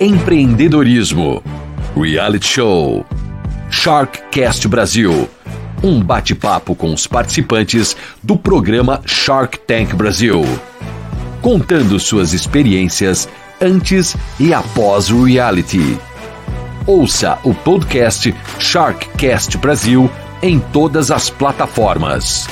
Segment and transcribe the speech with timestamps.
[0.00, 1.42] empreendedorismo,
[1.96, 3.06] reality show,
[3.70, 5.28] Sharkcast Brasil.
[5.82, 10.42] Um bate-papo com os participantes do programa Shark Tank Brasil,
[11.40, 13.28] contando suas experiências
[13.60, 15.96] antes e após o reality.
[16.86, 20.10] Ouça o podcast Sharkcast Brasil
[20.42, 22.48] em todas as plataformas.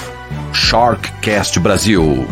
[0.52, 2.26] Sharkcast Brasil.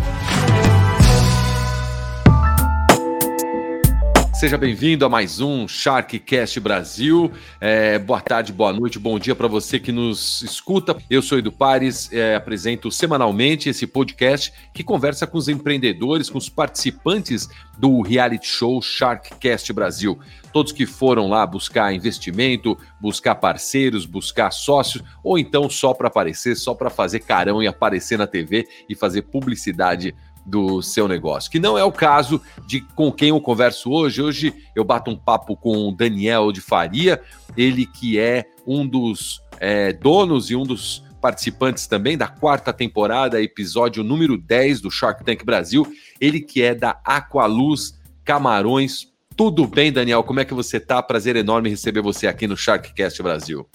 [4.40, 7.30] Seja bem-vindo a mais um Sharkcast Brasil.
[7.60, 10.96] É, boa tarde, boa noite, bom dia para você que nos escuta.
[11.10, 16.38] Eu sou Edu Pares, é, apresento semanalmente esse podcast que conversa com os empreendedores, com
[16.38, 20.18] os participantes do reality show Sharkcast Brasil.
[20.54, 26.56] Todos que foram lá buscar investimento, buscar parceiros, buscar sócios, ou então só para aparecer,
[26.56, 30.14] só para fazer carão e aparecer na TV e fazer publicidade
[30.50, 34.20] do seu negócio, que não é o caso de com quem eu converso hoje.
[34.20, 37.22] Hoje eu bato um papo com o Daniel de Faria,
[37.56, 43.40] ele que é um dos é, donos e um dos participantes também da quarta temporada,
[43.40, 45.86] episódio número 10 do Shark Tank Brasil,
[46.20, 49.08] ele que é da Aqualuz Camarões.
[49.36, 50.22] Tudo bem, Daniel?
[50.22, 51.02] Como é que você tá?
[51.02, 53.66] Prazer enorme receber você aqui no Sharkcast Brasil.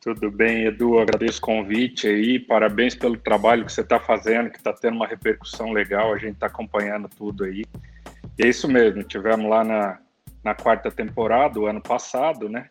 [0.00, 0.98] Tudo bem, Edu.
[0.98, 2.38] Agradeço o convite aí.
[2.38, 6.14] Parabéns pelo trabalho que você está fazendo, que está tendo uma repercussão legal.
[6.14, 7.64] A gente está acompanhando tudo aí.
[8.38, 9.02] E é isso mesmo.
[9.02, 9.98] Tivemos lá na,
[10.42, 12.70] na quarta temporada, o ano passado, né?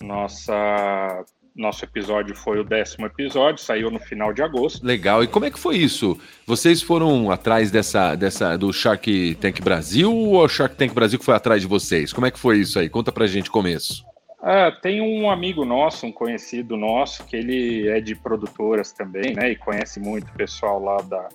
[0.00, 1.24] Nossa,
[1.54, 4.82] nosso episódio foi o décimo episódio, saiu no final de agosto.
[4.82, 5.22] Legal.
[5.22, 6.18] E como é que foi isso?
[6.46, 11.24] Vocês foram atrás dessa, dessa do Shark Tank Brasil ou o Shark Tank Brasil que
[11.24, 12.14] foi atrás de vocês?
[12.14, 12.88] Como é que foi isso aí?
[12.88, 14.09] Conta pra gente o começo.
[14.42, 19.50] Ah, tem um amigo nosso, um conhecido nosso, que ele é de produtoras também, né?
[19.50, 21.28] E conhece muito o pessoal lá da,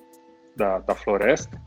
[0.56, 1.62] da, da floresta.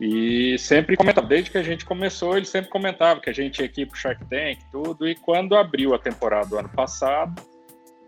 [0.00, 3.66] E sempre comentava, desde que a gente começou, ele sempre comentava que a gente ia
[3.66, 5.08] aqui pro Shark Tank tudo.
[5.08, 7.42] E quando abriu a temporada do ano passado,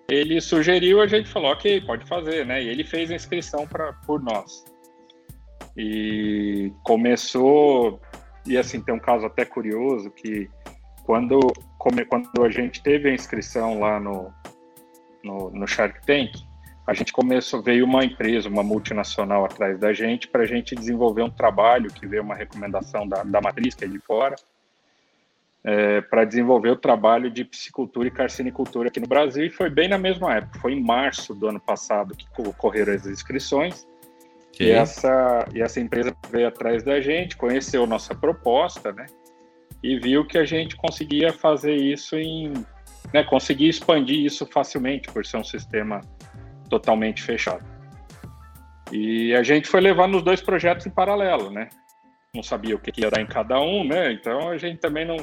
[0.08, 2.62] ele sugeriu, a gente falou, ok, pode fazer, né?
[2.62, 4.65] E ele fez a inscrição pra, por nós.
[5.76, 8.00] E começou,
[8.47, 10.49] e assim, tem um caso até curioso que
[11.05, 11.38] quando
[11.78, 14.31] quando a gente teve a inscrição lá no,
[15.25, 16.33] no, no Shark Tank,
[16.87, 21.22] a gente começou, veio uma empresa, uma multinacional atrás da gente para a gente desenvolver
[21.22, 24.37] um trabalho que veio uma recomendação da, da matriz, que é de fora,
[25.62, 29.88] é, para desenvolver o trabalho de piscicultura e carcinicultura aqui no Brasil, e foi bem
[29.88, 33.87] na mesma época, foi em março do ano passado que ocorreram as inscrições,
[34.49, 34.69] okay.
[34.69, 39.06] e, essa, e essa empresa veio atrás da gente, conheceu nossa proposta, né,
[39.83, 42.53] e viu que a gente conseguia fazer isso em.
[43.15, 46.01] Né, conseguir expandir isso facilmente, por ser um sistema
[46.69, 47.65] totalmente fechado.
[48.93, 51.69] E a gente foi levando os dois projetos em paralelo, né?
[52.35, 54.13] Não sabia o que ia dar em cada um, né?
[54.13, 55.17] Então a gente também não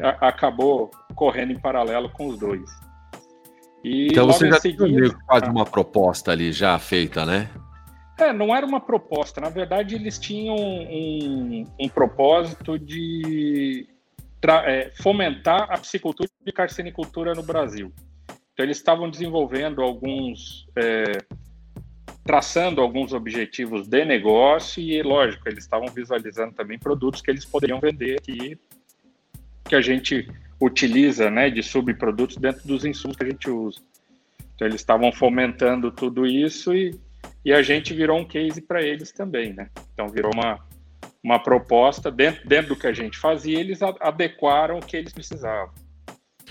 [0.00, 2.68] a, acabou correndo em paralelo com os dois.
[3.82, 7.48] E então você já seguida, tinha quase uma proposta ali já feita, né?
[8.18, 9.40] É, não era uma proposta.
[9.40, 13.86] Na verdade, eles tinham um, um propósito de
[14.64, 17.92] é, fomentar a piscicultura e carcinicultura no Brasil.
[18.52, 21.18] Então, eles estavam desenvolvendo alguns, é,
[22.24, 27.78] traçando alguns objetivos de negócio e, lógico, eles estavam visualizando também produtos que eles poderiam
[27.78, 28.58] vender aqui,
[29.64, 30.26] que a gente
[30.58, 33.78] utiliza, né, de subprodutos dentro dos insumos que a gente usa.
[34.54, 36.98] Então, eles estavam fomentando tudo isso e
[37.46, 39.70] e a gente virou um case para eles também, né?
[39.94, 40.58] Então virou uma,
[41.22, 45.72] uma proposta dentro, dentro do que a gente fazia, eles adequaram o que eles precisavam.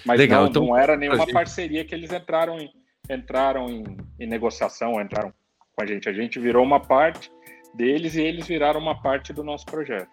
[0.06, 1.34] Mas Legal, não, então, não era nenhuma gente...
[1.34, 2.70] parceria que eles entraram em,
[3.10, 3.84] entraram em,
[4.18, 5.34] em negociação, entraram
[5.76, 6.08] com a gente.
[6.08, 7.30] A gente virou uma parte
[7.74, 10.08] deles e eles viraram uma parte do nosso projeto.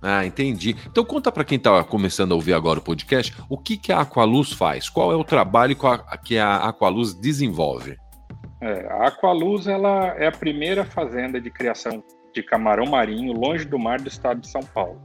[0.00, 0.74] Ah, entendi.
[0.86, 4.00] Então conta para quem está começando a ouvir agora o podcast, o que, que a
[4.00, 4.88] Aqualuz faz?
[4.88, 5.76] Qual é o trabalho
[6.24, 7.98] que a Aqualuz desenvolve?
[8.64, 12.02] É, a Aqualuz ela é a primeira fazenda de criação
[12.32, 14.98] de camarão marinho longe do mar do estado de São Paulo.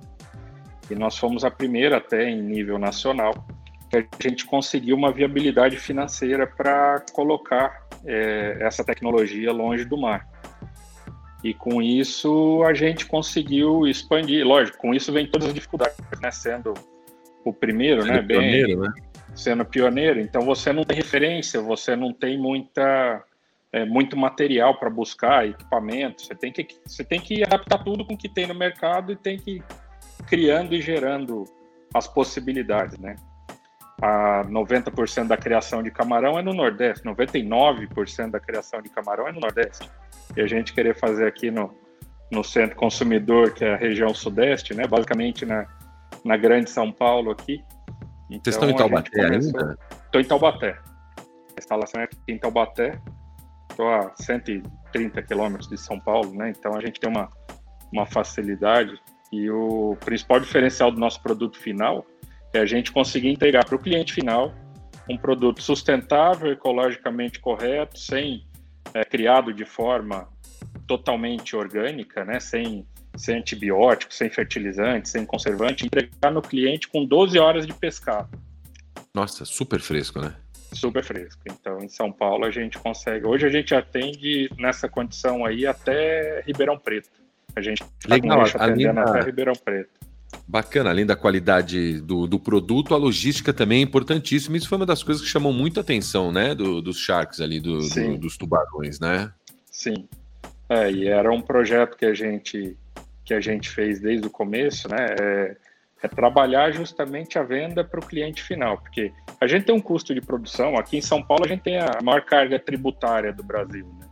[0.89, 3.33] E nós fomos a primeira até em nível nacional
[3.89, 10.25] que a gente conseguiu uma viabilidade financeira para colocar é, essa tecnologia longe do mar.
[11.43, 14.45] E com isso a gente conseguiu expandir.
[14.47, 16.31] Lógico, com isso vem todas as dificuldades, né?
[16.31, 16.73] Sendo
[17.43, 18.21] o primeiro, sendo né?
[18.21, 18.93] Pioneiro, Bem, né?
[19.35, 20.19] Sendo pioneiro.
[20.21, 23.23] Então você não tem referência, você não tem muita
[23.71, 26.23] é, muito material para buscar, equipamento.
[26.23, 29.15] Você tem, que, você tem que adaptar tudo com o que tem no mercado e
[29.15, 29.63] tem que ir
[30.27, 31.45] criando e gerando
[31.93, 33.15] as possibilidades, né?
[34.01, 39.31] A 90% da criação de camarão é no Nordeste, 99% da criação de camarão é
[39.31, 39.89] no Nordeste.
[40.35, 41.73] E a gente querer fazer aqui no,
[42.31, 44.87] no centro consumidor, que é a região Sudeste, né?
[44.87, 45.67] Basicamente na,
[46.23, 47.63] na Grande São Paulo aqui.
[48.29, 49.59] Então, Vocês estão em Taubaté começou...
[49.59, 49.79] ainda?
[50.05, 50.79] Estou em Taubaté.
[51.19, 52.99] A instalação é aqui em Taubaté.
[53.79, 56.49] Estou a 130 quilômetros de São Paulo, né?
[56.49, 57.29] Então a gente tem uma,
[57.93, 59.01] uma facilidade.
[59.31, 62.05] E o principal diferencial do nosso produto final
[62.53, 64.53] é a gente conseguir entregar para o cliente final
[65.09, 68.45] um produto sustentável, ecologicamente correto, sem
[68.93, 70.27] é, criado de forma
[70.85, 72.37] totalmente orgânica, né?
[72.41, 72.85] Sem
[73.15, 78.29] sem antibiótico, sem fertilizante, sem conservante, entregar no cliente com 12 horas de pescado.
[79.15, 80.35] Nossa, super fresco, né?
[80.71, 81.41] Super fresco.
[81.45, 83.25] Então, em São Paulo, a gente consegue.
[83.25, 87.09] Hoje, a gente atende nessa condição aí até Ribeirão Preto.
[87.55, 89.03] A gente está Legal, atendendo da...
[89.03, 89.89] até Ribeirão Preto.
[90.47, 94.57] Bacana, além da qualidade do, do produto, a logística também é importantíssima.
[94.57, 96.53] Isso foi uma das coisas que chamou muita atenção, né?
[96.53, 99.31] Do, dos sharks ali, do, do, dos tubarões, né?
[99.71, 100.07] Sim.
[100.69, 102.77] É, e era um projeto que a gente
[103.29, 105.55] que a gente fez desde o começo, né, é,
[106.01, 110.13] é trabalhar justamente a venda para o cliente final, porque a gente tem um custo
[110.13, 113.85] de produção, aqui em São Paulo a gente tem a maior carga tributária do Brasil,
[113.99, 114.07] né?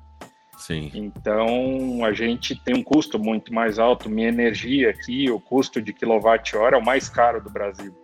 [0.58, 0.92] Sim.
[0.94, 4.10] Então a gente tem um custo muito mais alto.
[4.10, 7.96] Minha energia aqui, o custo de quilowatt-hora é o mais caro do Brasil.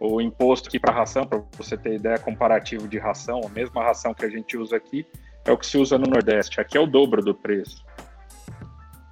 [0.00, 4.14] O imposto aqui para ração, para você ter ideia comparativo de ração, a mesma ração
[4.14, 5.06] que a gente usa aqui
[5.44, 6.60] é o que se usa no Nordeste.
[6.60, 7.84] Aqui é o dobro do preço.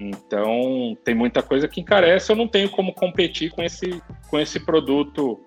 [0.00, 4.58] Então, tem muita coisa que encarece, eu não tenho como competir com esse, com esse
[4.58, 5.38] produto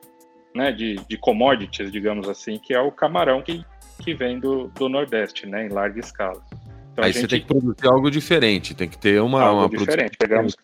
[0.53, 3.65] né, de, de commodities, digamos assim, que é o camarão que,
[4.00, 6.39] que vem do, do Nordeste, né, em larga escala.
[6.91, 7.21] Então, Aí gente...
[7.21, 9.41] você tem que produzir algo diferente, tem que ter uma.
[9.41, 10.15] Algo uma diferente.
[10.15, 10.55] Pegamos,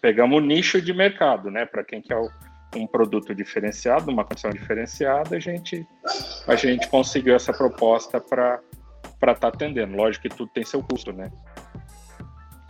[0.00, 1.66] pegamos o nicho de mercado, né?
[1.66, 2.16] Para quem quer
[2.76, 5.84] um produto diferenciado, uma condição diferenciada, a gente,
[6.46, 8.60] a gente conseguiu essa proposta para
[9.20, 9.96] estar tá atendendo.
[9.96, 11.30] Lógico que tudo tem seu custo, né?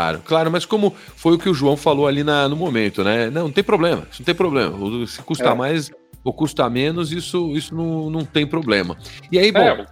[0.05, 3.31] Claro, claro, mas como foi o que o João falou ali na, no momento, né?
[3.31, 4.77] Não, não tem problema, isso não tem problema.
[5.07, 5.55] Se custar é.
[5.55, 5.91] mais
[6.23, 8.97] ou custar menos, isso, isso não, não tem problema.
[9.31, 9.87] E aí, bom, é,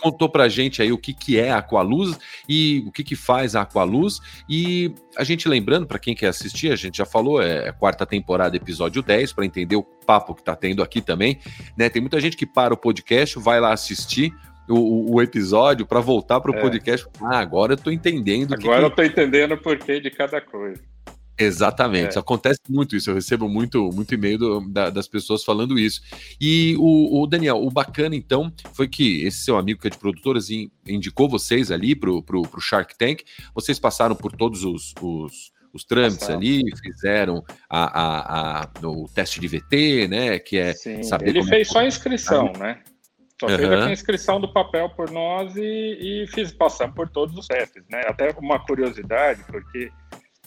[0.00, 3.54] contou pra gente aí o que, que é a Aqualuz e o que, que faz
[3.54, 4.20] a Aqualuz.
[4.48, 8.06] E a gente lembrando, para quem quer assistir, a gente já falou, é a quarta
[8.06, 11.38] temporada, episódio 10, para entender o papo que tá tendo aqui também.
[11.76, 11.90] Né?
[11.90, 14.32] Tem muita gente que para o podcast, vai lá assistir
[14.72, 16.60] o, o episódio para voltar para o é.
[16.60, 17.06] podcast.
[17.20, 18.54] Ah, agora eu estou entendendo.
[18.54, 18.84] Agora que...
[18.84, 20.80] eu estou entendendo o porquê de cada coisa.
[21.40, 22.20] Exatamente, é.
[22.20, 23.10] acontece muito isso.
[23.10, 26.02] Eu recebo muito, muito e-mail do, da, das pessoas falando isso.
[26.38, 29.96] E o, o, Daniel, o bacana então foi que esse seu amigo que é de
[29.96, 30.48] produtoras
[30.86, 33.22] indicou vocês ali pro, pro, pro Shark Tank.
[33.54, 39.40] Vocês passaram por todos os, os, os trâmites ali, fizeram a, a, a, o teste
[39.40, 40.38] de VT, né?
[40.38, 41.30] Que é Sim, saber.
[41.30, 42.82] Ele é fez é só a inscrição, né?
[43.40, 43.56] Só uhum.
[43.56, 47.82] fez a inscrição do papel por nós e, e fiz passar por todos os testes,
[47.90, 48.02] né?
[48.06, 49.90] Até uma curiosidade, porque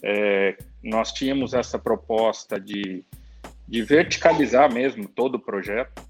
[0.03, 3.03] é, nós tínhamos essa proposta de,
[3.67, 6.03] de verticalizar mesmo todo o projeto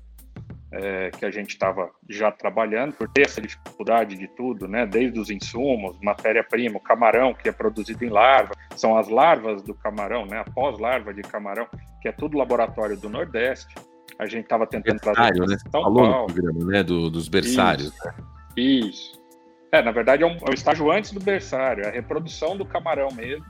[0.73, 4.85] é, que a gente estava já trabalhando, por ter essa dificuldade de tudo, né?
[4.85, 9.73] Desde os insumos, matéria-prima, o camarão que é produzido em larva, são as larvas do
[9.73, 10.39] camarão, né?
[10.39, 11.65] A pós-larva de camarão,
[12.01, 13.73] que é tudo laboratório do Nordeste.
[14.19, 15.57] A gente estava tentando trazer né?
[15.57, 16.27] São Falou Paulo.
[16.27, 16.83] no programa, né?
[16.83, 17.87] Do, dos berçários.
[17.87, 18.05] Isso.
[18.05, 18.13] Né?
[18.55, 19.23] Isso.
[19.71, 22.63] É, na verdade é um, é um estágio antes do berçário, é a reprodução do
[22.63, 23.43] camarão mesmo,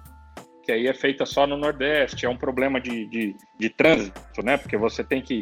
[0.64, 2.26] que aí é feita só no Nordeste.
[2.26, 4.56] É um problema de, de, de trânsito, né?
[4.58, 5.42] Porque você tem que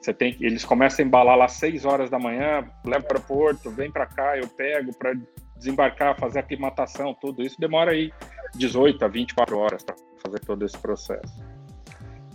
[0.00, 3.20] você tem que, eles começam a embalar lá às 6 horas da manhã, leva para
[3.20, 5.12] Porto, vem para cá, eu pego para
[5.56, 8.12] desembarcar, fazer aclimatação, tudo isso demora aí
[8.54, 11.47] 18 a 24 horas para fazer todo esse processo.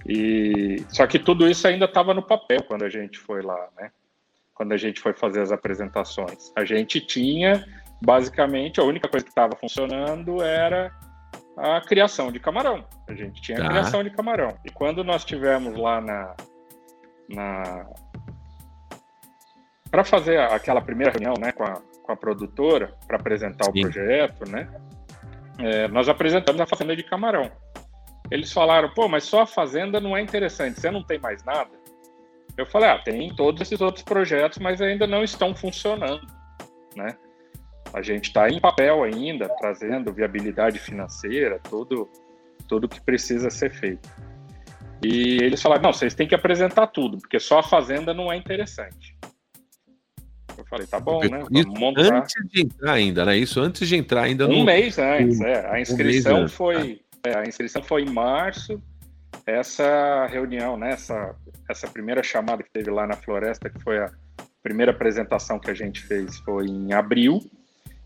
[0.06, 3.92] E só que tudo isso ainda estava no papel quando a gente foi lá, né?
[4.54, 7.66] Quando a gente foi fazer as apresentações, a gente tinha
[8.02, 10.92] basicamente a única coisa que estava funcionando era
[11.58, 12.86] a criação de camarão.
[13.08, 13.66] A gente tinha tá.
[13.66, 14.58] a criação de camarão.
[14.66, 16.36] E quando nós tivemos lá na,
[17.30, 17.86] na
[19.90, 23.72] para fazer aquela primeira reunião, né, com a, com a produtora para apresentar Sim.
[23.72, 24.70] o projeto, né?
[25.60, 27.50] É, nós apresentamos a fazenda de camarão
[28.34, 31.70] eles falaram, pô, mas só a fazenda não é interessante, você não tem mais nada?
[32.58, 36.26] Eu falei, ah, tem todos esses outros projetos, mas ainda não estão funcionando,
[36.96, 37.16] né?
[37.94, 42.10] A gente está em papel ainda, trazendo viabilidade financeira, tudo,
[42.68, 44.10] tudo que precisa ser feito.
[45.06, 48.36] E eles falaram, não, vocês têm que apresentar tudo, porque só a fazenda não é
[48.36, 49.16] interessante.
[50.58, 51.44] Eu falei, tá bom, né?
[51.52, 52.18] Vamos montar.
[52.18, 53.38] Antes de entrar ainda, né?
[53.38, 54.66] Isso antes de entrar ainda Um no...
[54.66, 55.70] mês antes, é.
[55.70, 58.82] A inscrição um foi é, a inscrição foi em março.
[59.46, 61.36] Essa reunião, né, essa,
[61.70, 64.12] essa primeira chamada que teve lá na floresta, que foi a
[64.62, 67.40] primeira apresentação que a gente fez, foi em abril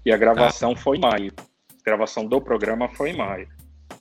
[0.06, 0.76] e a gravação ah.
[0.76, 1.34] foi em maio.
[1.70, 3.48] A gravação do programa foi em maio.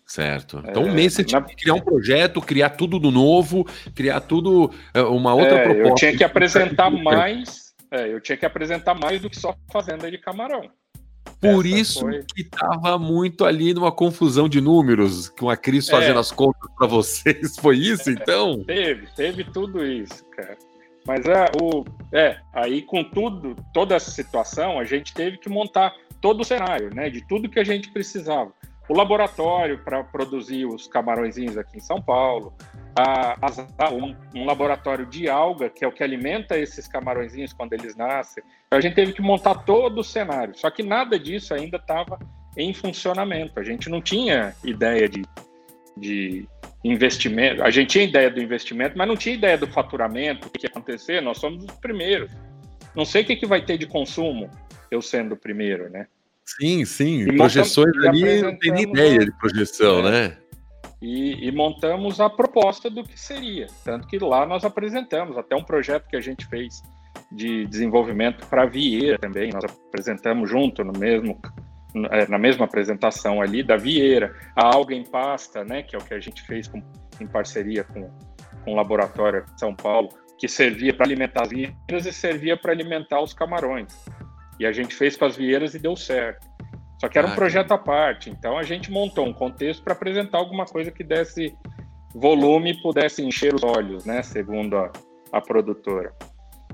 [0.07, 0.63] Certo.
[0.69, 4.71] Então, um mês você tinha que criar um projeto, criar tudo do novo, criar tudo,
[4.95, 5.89] uma outra é, proposta.
[5.89, 10.09] Eu tinha que apresentar mais, é, eu tinha que apresentar mais do que só fazenda
[10.09, 10.71] de camarão.
[11.55, 12.23] Por isso foi...
[12.23, 16.21] que estava muito ali numa confusão de números, com a Cris fazendo é.
[16.21, 17.57] as contas para vocês.
[17.61, 18.63] Foi isso, então?
[18.65, 20.57] Teve, teve tudo isso, cara.
[21.07, 25.95] Mas é, o, é, aí com tudo, toda essa situação, a gente teve que montar
[26.21, 27.09] todo o cenário, né?
[27.09, 28.53] De tudo que a gente precisava.
[28.89, 32.53] O laboratório para produzir os camarõezinhos aqui em São Paulo,
[32.97, 33.37] a,
[33.79, 37.95] a, um, um, laboratório de alga, que é o que alimenta esses camarõezinhos quando eles
[37.95, 38.43] nascem.
[38.67, 40.57] Então, a gente teve que montar todo o cenário.
[40.57, 42.19] Só que nada disso ainda estava
[42.57, 43.61] em funcionamento.
[43.61, 45.23] A gente não tinha ideia de,
[45.97, 46.49] de
[46.83, 47.63] investimento.
[47.63, 50.71] A gente tinha ideia do investimento, mas não tinha ideia do faturamento, o que ia
[50.71, 51.21] acontecer.
[51.21, 52.31] Nós somos os primeiros.
[52.95, 54.51] Não sei o que, que vai ter de consumo,
[54.91, 56.07] eu sendo o primeiro, né?
[56.47, 57.23] Sim, sim.
[57.23, 60.39] E Projeções ali não tem nem ideia de projeção, é, né?
[61.09, 63.69] E, e, montamos a proposta do que seria.
[63.85, 66.83] Tanto que lá nós apresentamos até um projeto que a gente fez
[67.31, 69.53] de desenvolvimento para Vieira também.
[69.53, 71.41] Nós apresentamos junto no mesmo
[72.11, 76.03] é, na mesma apresentação ali da Vieira, a alga em pasta, né, que é o
[76.03, 76.83] que a gente fez com,
[77.21, 78.11] em parceria com,
[78.65, 82.73] com o laboratório de São Paulo, que servia para alimentar as vieiras e servia para
[82.73, 84.05] alimentar os camarões.
[84.59, 86.56] E a gente fez com as vieiras e deu certo.
[86.99, 89.93] Só que era um ah, projeto à parte, então a gente montou um contexto para
[89.93, 91.55] apresentar alguma coisa que desse
[92.15, 94.91] volume e pudesse encher os olhos, né, segundo a,
[95.33, 96.15] a produtora.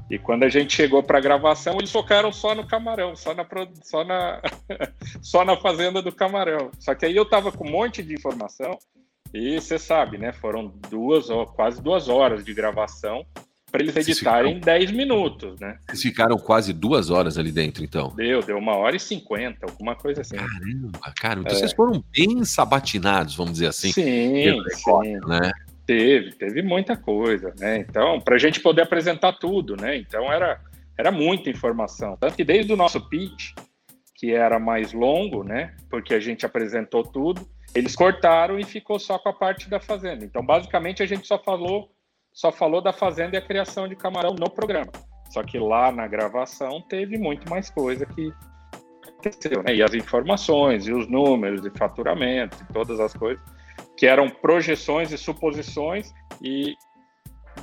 [0.09, 3.47] E quando a gente chegou para a gravação, eles focaram só no camarão, só na,
[3.83, 4.41] só, na,
[5.23, 6.71] só na fazenda do camarão.
[6.79, 8.79] Só que aí eu tava com um monte de informação
[9.33, 10.33] e você sabe, né?
[10.33, 13.25] Foram duas, quase duas horas de gravação
[13.73, 14.79] para eles editarem ficaram...
[14.79, 15.79] 10 minutos, né?
[15.89, 18.13] Vocês ficaram quase duas horas ali dentro, então?
[18.15, 20.37] Deu, deu uma hora e cinquenta, alguma coisa assim.
[20.37, 21.59] Caramba, cara, então é.
[21.59, 23.91] vocês foram bem sabatinados, vamos dizer assim.
[23.91, 25.17] Sim, sim.
[25.27, 25.51] Né?
[25.87, 27.79] Teve, teve muita coisa, né?
[27.79, 29.97] Então, para a gente poder apresentar tudo, né?
[29.97, 30.61] Então era,
[30.97, 32.17] era muita informação.
[32.21, 33.53] Tanto que desde o nosso pitch,
[34.15, 35.75] que era mais longo, né?
[35.91, 40.25] Porque a gente apresentou tudo, eles cortaram e ficou só com a parte da fazenda.
[40.25, 41.91] Então, basicamente, a gente só falou,
[42.33, 44.91] só falou da fazenda e a criação de camarão no programa.
[45.31, 48.33] Só que lá na gravação teve muito mais coisa que
[49.07, 49.75] aconteceu, né?
[49.75, 53.43] E as informações, e os números, de faturamento, e todas as coisas
[53.97, 56.77] que eram projeções e suposições e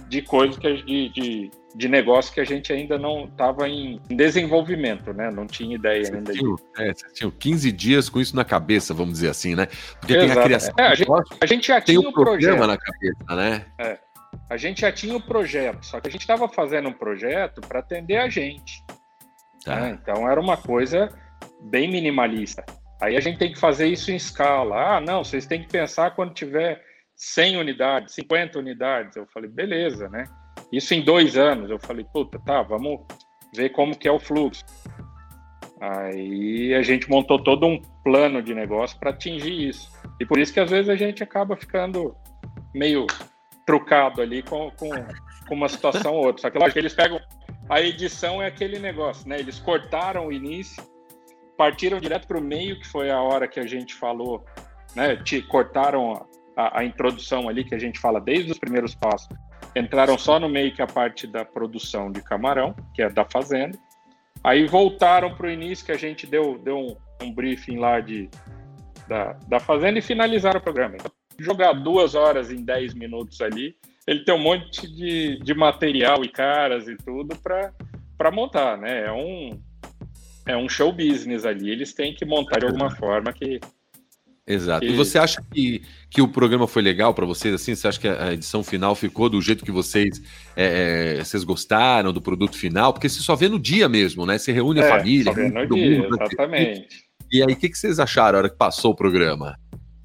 [0.07, 5.13] de coisas que de, de, de negócio que a gente ainda não estava em desenvolvimento,
[5.13, 5.29] né?
[5.31, 6.33] Não tinha ideia você ainda.
[6.33, 9.67] Tinha, é, você tinha 15 dias com isso na cabeça, vamos dizer assim, né?
[9.99, 10.31] Porque Exato.
[10.31, 10.73] tem a criação.
[10.77, 11.11] É, a, gente,
[11.41, 13.65] a gente já tem tinha o programa na cabeça, né?
[13.77, 14.08] É.
[14.49, 17.79] A gente já tinha o projeto, só que a gente estava fazendo um projeto para
[17.79, 18.83] atender a gente.
[19.63, 19.75] Tá.
[19.75, 19.99] Né?
[20.01, 21.09] Então era uma coisa
[21.61, 22.65] bem minimalista.
[23.01, 24.97] Aí a gente tem que fazer isso em escala.
[24.97, 26.83] Ah, não, vocês têm que pensar quando tiver
[27.15, 29.15] 100 unidades, 50 unidades.
[29.15, 30.25] Eu falei, beleza, né?
[30.71, 31.69] Isso em dois anos.
[31.69, 33.01] Eu falei, puta, tá, vamos
[33.55, 34.65] ver como que é o fluxo.
[35.81, 39.89] Aí a gente montou todo um plano de negócio para atingir isso.
[40.19, 42.15] E por isso que às vezes a gente acaba ficando
[42.73, 43.07] meio
[43.69, 44.89] trucado ali com, com,
[45.47, 46.41] com uma situação ou outra.
[46.41, 47.19] Só que lógico eles pegam.
[47.69, 49.39] A edição é aquele negócio, né?
[49.39, 50.83] Eles cortaram o início
[51.59, 54.45] partiram direto para o meio, que foi a hora que a gente falou,
[54.95, 55.17] né?
[55.17, 59.27] Te cortaram a, a, introdução ali, que a gente fala desde os primeiros passos.
[59.75, 63.25] Entraram só no meio, que é a parte da produção de camarão, que é da
[63.25, 63.77] fazenda.
[64.41, 68.29] Aí voltaram para o início, que a gente deu, deu um, um briefing lá de,
[69.05, 70.95] da, da fazenda e finalizaram o programa.
[70.95, 71.11] Então,
[71.43, 73.75] jogar duas horas em dez minutos ali,
[74.07, 79.05] ele tem um monte de, de material e caras e tudo para montar, né?
[79.05, 79.59] É um,
[80.47, 83.59] é um show business ali, eles têm que montar de alguma forma que.
[84.47, 84.83] Exato.
[84.83, 84.91] Que...
[84.91, 87.53] E você acha que, que o programa foi legal para vocês?
[87.53, 90.19] Assim, você acha que a edição final ficou do jeito que vocês
[90.55, 92.91] é, é, vocês gostaram do produto final?
[92.91, 94.39] Porque você só vê no dia mesmo, né?
[94.39, 97.09] Você reúne a é, família, só vê no dia, mundo, exatamente.
[97.31, 99.55] E aí, o que, que vocês acharam na hora que passou o programa?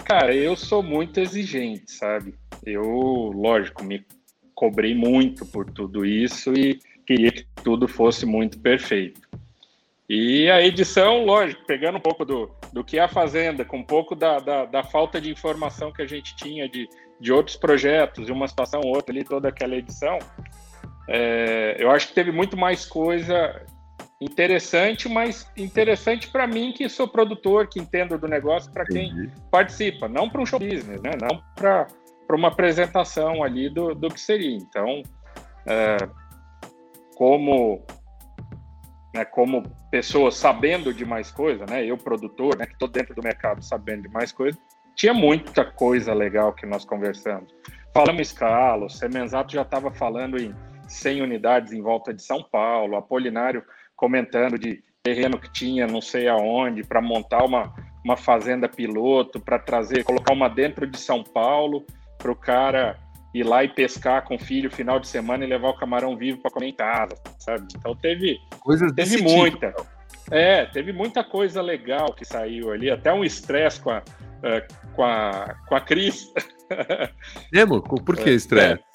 [0.04, 2.34] Cara, eu sou muito exigente, sabe?
[2.64, 2.82] Eu,
[3.34, 4.04] lógico, me
[4.54, 9.20] cobrei muito por tudo isso e queria que tudo fosse muito perfeito.
[10.08, 13.84] E a edição, lógico, pegando um pouco do, do que é a Fazenda, com um
[13.84, 16.86] pouco da, da, da, falta de informação que a gente tinha de,
[17.18, 20.18] de outros projetos, de uma situação ou outra ali, toda aquela edição,
[21.08, 23.64] é, eu acho que teve muito mais coisa
[24.24, 30.08] interessante, mas interessante para mim que sou produtor, que entendo do negócio, para quem participa,
[30.08, 31.10] não para um show business, né?
[31.20, 31.86] não para
[32.30, 34.56] uma apresentação ali do, do que seria.
[34.56, 35.02] Então,
[35.66, 35.96] é,
[37.16, 37.84] como
[39.14, 43.22] né, como pessoa sabendo de mais coisa, né, eu produtor, né, que estou dentro do
[43.22, 44.58] mercado sabendo de mais coisa,
[44.96, 47.54] tinha muita coisa legal que nós conversamos.
[47.92, 50.52] Falamos escala, o Semenzato já estava falando em
[50.88, 53.62] 100 unidades em volta de São Paulo, Apolinário
[54.04, 59.58] comentando de terreno que tinha não sei aonde para montar uma, uma fazenda piloto, para
[59.58, 61.86] trazer, colocar uma dentro de São Paulo,
[62.18, 62.98] para o cara
[63.32, 66.38] ir lá e pescar com o filho final de semana e levar o camarão vivo
[66.42, 67.66] para comer em casa, sabe?
[67.74, 69.72] Então teve, Coisas teve tipo, muita.
[69.72, 69.86] Tipo.
[70.30, 75.02] É, teve muita coisa legal que saiu ali, até um estresse com a, uh, com
[75.02, 76.30] a, com a Cris.
[77.50, 77.82] Mesmo?
[77.82, 78.74] Por que é, estresse?
[78.74, 78.93] É.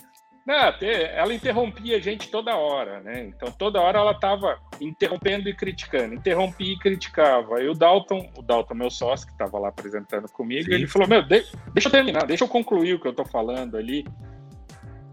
[0.50, 0.74] Não,
[1.14, 3.26] ela interrompia a gente toda hora, né?
[3.26, 7.62] Então toda hora ela estava interrompendo e criticando, interrompia e criticava.
[7.62, 11.22] E o Dalton, o Dalton, meu sócio, que estava lá apresentando comigo, ele falou: Meu,
[11.22, 14.04] de, deixa eu terminar, deixa eu concluir o que eu estou falando ali,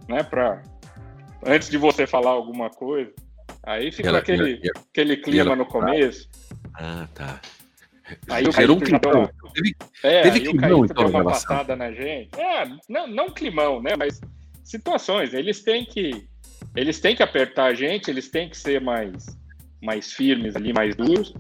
[0.09, 0.23] né?
[0.23, 0.63] Pra,
[1.45, 3.13] antes de você falar alguma coisa.
[3.63, 6.31] Aí ficou ela, aquele, ela, aquele clima no começo.
[6.73, 7.43] Ah, tá.
[8.31, 9.29] Aí o Gerou um climão.
[9.53, 12.31] Teve, é, teve climão, então, deu uma passada na gente.
[12.41, 13.97] É, não, não climão, né?
[13.99, 14.19] Mas
[14.67, 15.33] situações.
[15.33, 16.27] Eles têm que
[16.75, 19.27] eles têm que apertar a gente, eles têm que ser mais
[19.83, 21.33] mais firmes ali, mais duros.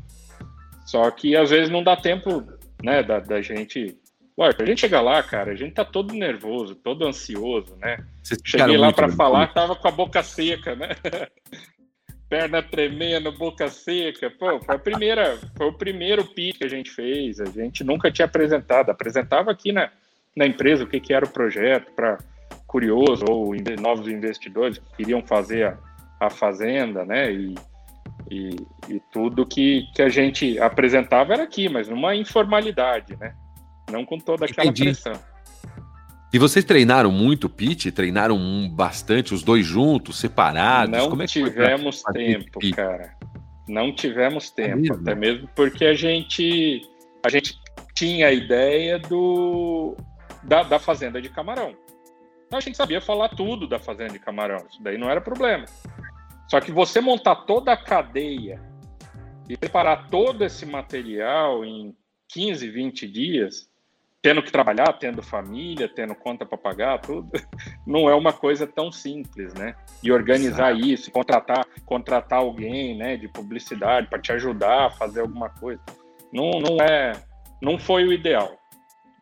[0.86, 2.46] Só que às vezes não dá tempo,
[2.82, 3.98] né, da, da gente.
[4.38, 8.04] Ué, a gente chegar lá, cara, a gente tá todo nervoso, todo ansioso, né?
[8.22, 10.90] Vocês Cheguei lá para falar, tava com a boca seca, né?
[12.28, 14.30] perna tremendo, boca seca.
[14.30, 17.40] Pô, foi a primeira, foi o primeiro pique que a gente fez.
[17.40, 18.90] A gente nunca tinha apresentado.
[18.90, 19.90] Apresentava aqui na,
[20.36, 22.18] na empresa o que, que era o projeto para
[22.66, 25.78] curioso ou novos investidores que queriam fazer a,
[26.20, 27.32] a fazenda, né?
[27.32, 27.54] E,
[28.30, 28.56] e,
[28.88, 33.34] e, tudo que, que a gente apresentava era aqui, mas numa informalidade, né?
[33.90, 34.84] Não com toda aquela Entendi.
[34.84, 35.20] pressão.
[36.32, 37.86] E vocês treinaram muito pitch?
[37.92, 40.90] Treinaram bastante, os dois juntos, separados?
[40.90, 43.14] Não Como é tivemos tempo, cara.
[43.68, 45.02] Não tivemos é tempo, é mesmo?
[45.02, 46.82] até mesmo porque a gente
[47.24, 47.58] a gente
[47.94, 49.96] tinha a ideia do
[50.42, 51.74] da, da fazenda de camarão.
[52.52, 55.64] A gente sabia falar tudo da fazenda de camarão, isso daí não era problema.
[56.48, 58.60] Só que você montar toda a cadeia
[59.48, 61.94] e preparar todo esse material em
[62.28, 63.68] 15, 20 dias,
[64.22, 67.30] tendo que trabalhar, tendo família, tendo conta para pagar, tudo,
[67.86, 69.74] não é uma coisa tão simples, né?
[70.02, 70.86] E organizar Exato.
[70.86, 75.80] isso, contratar, contratar alguém, né, de publicidade para te ajudar a fazer alguma coisa,
[76.32, 77.12] não, não é,
[77.60, 78.56] não foi o ideal.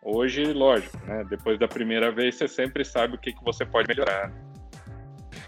[0.05, 1.25] Hoje, lógico, né?
[1.25, 4.31] Depois da primeira vez, você sempre sabe o que, que você pode melhorar.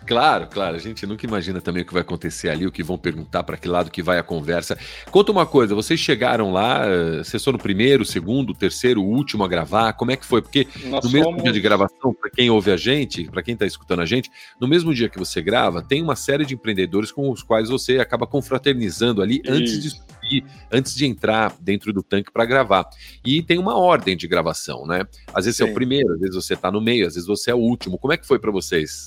[0.07, 0.77] Claro, claro.
[0.77, 3.57] A gente nunca imagina também o que vai acontecer ali, o que vão perguntar, para
[3.57, 4.79] que lado que vai a conversa.
[5.11, 6.83] Conta uma coisa, vocês chegaram lá,
[7.19, 9.93] vocês foram o primeiro, o segundo, o terceiro, o último a gravar?
[9.95, 10.41] Como é que foi?
[10.41, 13.67] Porque Nós no mesmo dia de gravação, para quem ouve a gente, para quem está
[13.67, 17.31] escutando a gente, no mesmo dia que você grava, tem uma série de empreendedores com
[17.31, 19.53] os quais você acaba confraternizando ali Isso.
[19.53, 22.89] antes de subir, antes de entrar dentro do tanque para gravar.
[23.25, 25.05] E tem uma ordem de gravação, né?
[25.35, 25.65] Às vezes Sim.
[25.65, 27.59] você é o primeiro, às vezes você está no meio, às vezes você é o
[27.59, 27.99] último.
[27.99, 29.05] Como é que foi para vocês?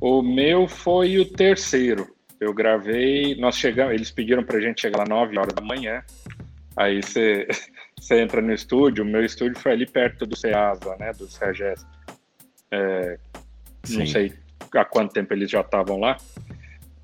[0.00, 2.14] O meu foi o terceiro.
[2.40, 6.02] Eu gravei, nós chegamos, eles pediram pra gente chegar lá 9 horas da manhã.
[6.76, 7.46] Aí você
[8.10, 11.86] entra no estúdio, o meu estúdio foi ali perto do CEASA, né, do CEAGESP.
[12.70, 13.18] É,
[13.90, 14.32] não sei
[14.74, 16.16] há quanto tempo eles já estavam lá,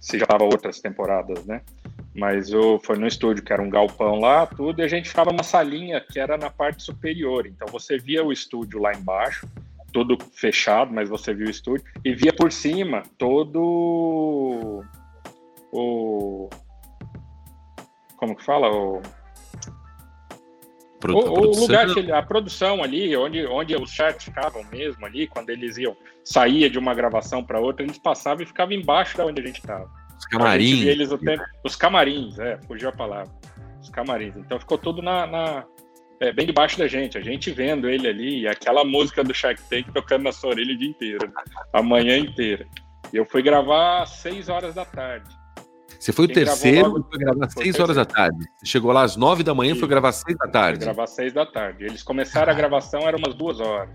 [0.00, 1.60] se já estavam outras temporadas, né?
[2.14, 5.30] Mas o, foi no estúdio, que era um galpão lá, tudo, e a gente ficava
[5.30, 7.46] numa salinha que era na parte superior.
[7.46, 9.48] Então você via o estúdio lá embaixo,
[9.90, 14.82] todo fechado, mas você viu o estúdio, e via por cima todo
[15.72, 16.48] o.
[18.16, 18.70] Como que fala?
[18.70, 19.00] O,
[21.00, 25.26] Pro, o, o lugar, que, a produção ali, onde, onde os chats ficavam mesmo ali,
[25.26, 29.24] quando eles iam, saía de uma gravação para outra, eles passavam e ficavam embaixo da
[29.24, 29.90] onde a gente estava.
[30.18, 30.82] Os camarins.
[30.84, 33.32] Eles tempo, os camarins, é, fugiu a palavra.
[33.80, 34.36] Os camarins.
[34.36, 35.64] Então ficou tudo na, na
[36.20, 39.60] é, bem debaixo da gente, a gente vendo ele ali, e aquela música do Shark
[39.70, 41.32] Tank tocando na sua orelha o dia inteiro,
[41.72, 42.66] a manhã inteira.
[43.12, 45.28] E eu fui gravar às 6 horas da tarde.
[45.98, 47.00] Você foi Quem o terceiro logo...
[47.00, 48.38] e foi gravar às 6 horas da tarde.
[48.58, 50.78] Você chegou lá às 9 da manhã e foi gravar às 6 da tarde.
[50.78, 51.84] Foi gravar às 6 da tarde.
[51.84, 53.90] Eles começaram a gravação, eram umas duas horas.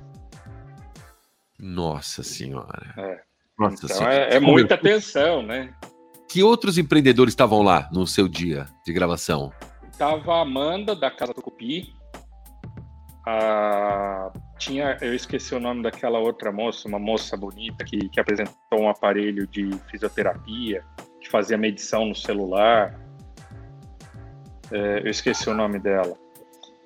[1.59, 2.93] Nossa Senhora.
[2.97, 3.21] É.
[3.57, 4.13] Nossa então senhora.
[4.13, 5.73] é, é muita tensão, né?
[6.29, 9.53] Que outros empreendedores estavam lá no seu dia de gravação?
[9.97, 11.93] Tava a Amanda, da Casa do Cupi,
[13.25, 18.79] a, tinha, eu esqueci o nome daquela outra moça, uma moça bonita que, que apresentou
[18.79, 20.83] um aparelho de fisioterapia,
[21.19, 22.99] que fazia medição no celular.
[24.71, 26.17] É, eu esqueci o nome dela.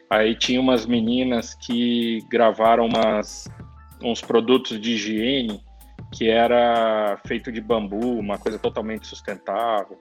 [0.09, 3.47] Aí tinha umas meninas que gravaram umas,
[4.01, 5.61] uns produtos de higiene
[6.11, 9.99] que era feito de bambu, uma coisa totalmente sustentável.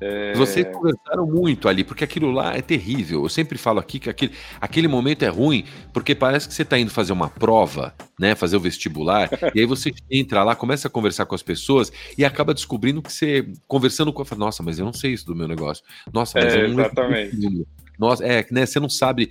[0.00, 0.32] É...
[0.34, 3.22] Vocês conversaram muito ali, porque aquilo lá é terrível.
[3.22, 6.78] Eu sempre falo aqui que aquele, aquele momento é ruim, porque parece que você está
[6.78, 8.34] indo fazer uma prova, né?
[8.34, 12.24] Fazer o vestibular, e aí você entra lá, começa a conversar com as pessoas e
[12.24, 15.46] acaba descobrindo que você, conversando com a nossa, mas eu não sei isso do meu
[15.46, 15.84] negócio.
[16.12, 17.66] Nossa, mas é, eu não exatamente.
[18.00, 19.30] Nossa, é, né, você não sabe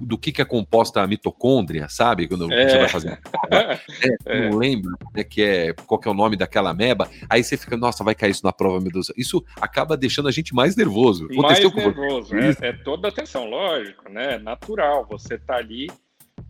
[0.00, 2.26] do que, que é composta a mitocôndria, sabe?
[2.26, 2.68] Quando é.
[2.68, 3.20] você vai fazer.
[3.52, 3.78] é,
[4.26, 4.50] é.
[4.50, 7.08] Não lembra né, que é, qual que é o nome daquela ameba.
[7.28, 9.12] Aí você fica, nossa, vai cair isso na prova, meu Deus.
[9.16, 11.28] Isso acaba deixando a gente mais nervoso.
[11.34, 14.38] Mais nervoso, é, é, toda atenção, lógico, né?
[14.38, 15.06] Natural.
[15.08, 15.86] Você tá ali,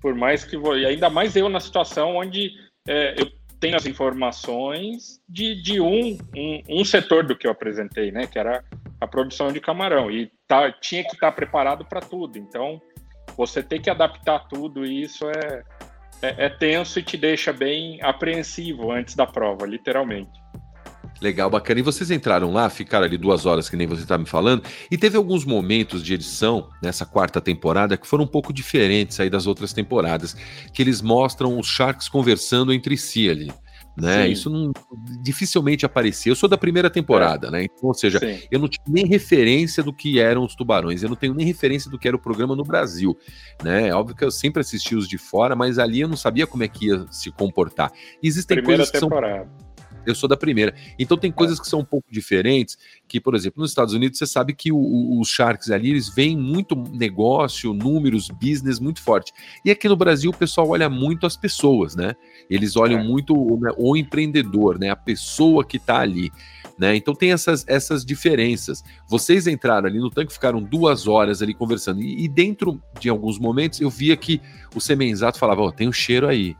[0.00, 0.56] por mais que.
[0.56, 2.52] E ainda mais eu na situação onde
[2.88, 8.10] é, eu tenho as informações de, de um, um, um setor do que eu apresentei,
[8.10, 8.26] né?
[8.26, 8.64] Que era
[8.98, 10.10] a produção de camarão.
[10.10, 12.36] E tá, tinha que estar preparado para tudo.
[12.36, 12.82] Então,
[13.36, 15.62] você tem que adaptar tudo e isso é,
[16.20, 20.40] é, é, tenso e te deixa bem apreensivo antes da prova, literalmente.
[21.22, 21.78] Legal, bacana.
[21.78, 24.98] E vocês entraram lá, ficaram ali duas horas, que nem você está me falando, e
[24.98, 29.46] teve alguns momentos de edição nessa quarta temporada que foram um pouco diferentes aí das
[29.46, 30.34] outras temporadas,
[30.74, 33.52] que eles mostram os Sharks conversando entre si ali
[33.96, 34.26] né?
[34.26, 34.32] Sim.
[34.32, 34.72] Isso não
[35.22, 36.30] dificilmente aparecia.
[36.30, 37.50] Eu sou da primeira temporada, é.
[37.50, 37.64] né?
[37.64, 38.40] Então, ou seja, Sim.
[38.50, 41.90] eu não tinha nem referência do que eram os tubarões, eu não tenho nem referência
[41.90, 43.16] do que era o programa no Brasil,
[43.62, 43.88] né?
[43.88, 46.62] É óbvio que eu sempre assisti os de fora, mas ali eu não sabia como
[46.62, 47.92] é que ia se comportar.
[48.22, 49.44] existem primeira coisas que temporada.
[49.44, 49.69] são
[50.06, 50.74] eu sou da primeira.
[50.98, 54.26] Então tem coisas que são um pouco diferentes, que, por exemplo, nos Estados Unidos você
[54.26, 59.32] sabe que o, o, os Sharks ali, eles veem muito negócio, números, business muito forte.
[59.64, 62.14] E aqui no Brasil o pessoal olha muito as pessoas, né?
[62.48, 63.02] Eles olham é.
[63.02, 64.90] muito o, né, o, empreendedor, né?
[64.90, 66.30] A pessoa que está ali.
[66.78, 66.96] Né?
[66.96, 68.82] Então tem essas, essas diferenças.
[69.06, 72.00] Vocês entraram ali no tanque, ficaram duas horas ali conversando.
[72.00, 74.40] E, e dentro de alguns momentos eu via que
[74.74, 76.56] o Semenzato falava: oh, tem um cheiro aí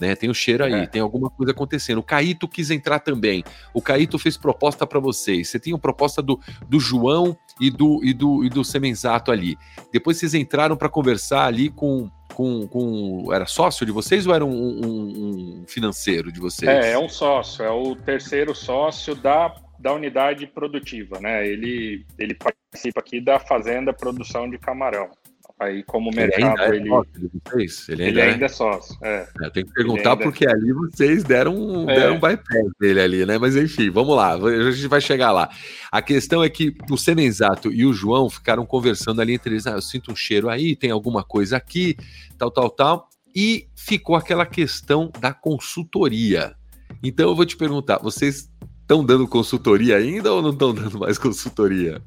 [0.00, 0.16] né?
[0.16, 0.86] Tem o cheiro aí, é.
[0.86, 1.98] tem alguma coisa acontecendo.
[1.98, 3.44] O Caíto quis entrar também.
[3.72, 5.48] O Caíto fez proposta para vocês.
[5.48, 9.56] Você tinha proposta do, do João e do, e, do, e do Semenzato ali.
[9.92, 13.32] Depois vocês entraram para conversar ali com, com, com.
[13.32, 16.68] Era sócio de vocês ou era um, um, um, financeiro de vocês?
[16.68, 21.46] É, é um sócio, é o terceiro sócio da, da unidade produtiva, né?
[21.46, 25.10] Ele, ele participa aqui da Fazenda Produção de Camarão.
[25.58, 26.40] Aí, como o mercado.
[26.40, 26.92] Ele ainda, é ele...
[26.92, 27.88] É de vocês?
[27.88, 28.46] ele ainda, ele ainda é...
[28.46, 28.96] é sócio.
[29.02, 29.28] É.
[29.42, 30.50] é tem que perguntar porque é...
[30.50, 33.38] ali vocês deram deram um bypass dele ali, né?
[33.38, 35.48] Mas enfim, vamos lá, a gente vai chegar lá.
[35.90, 39.66] A questão é que o Semenzato e o João ficaram conversando ali entre eles.
[39.66, 41.96] Ah, eu sinto um cheiro aí, tem alguma coisa aqui,
[42.36, 43.08] tal, tal, tal.
[43.34, 46.54] E ficou aquela questão da consultoria.
[47.02, 51.18] Então eu vou te perguntar: vocês estão dando consultoria ainda ou não estão dando mais
[51.18, 52.02] consultoria?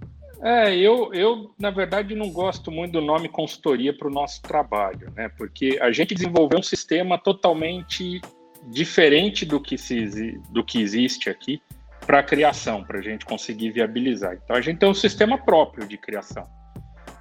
[0.45, 5.11] É, eu, eu, na verdade, não gosto muito do nome consultoria para o nosso trabalho,
[5.15, 5.27] né?
[5.27, 8.21] Porque a gente desenvolveu um sistema totalmente
[8.67, 11.59] diferente do que, se, do que existe aqui
[12.05, 14.35] para a criação, para a gente conseguir viabilizar.
[14.35, 16.43] Então, a gente tem um sistema próprio de criação.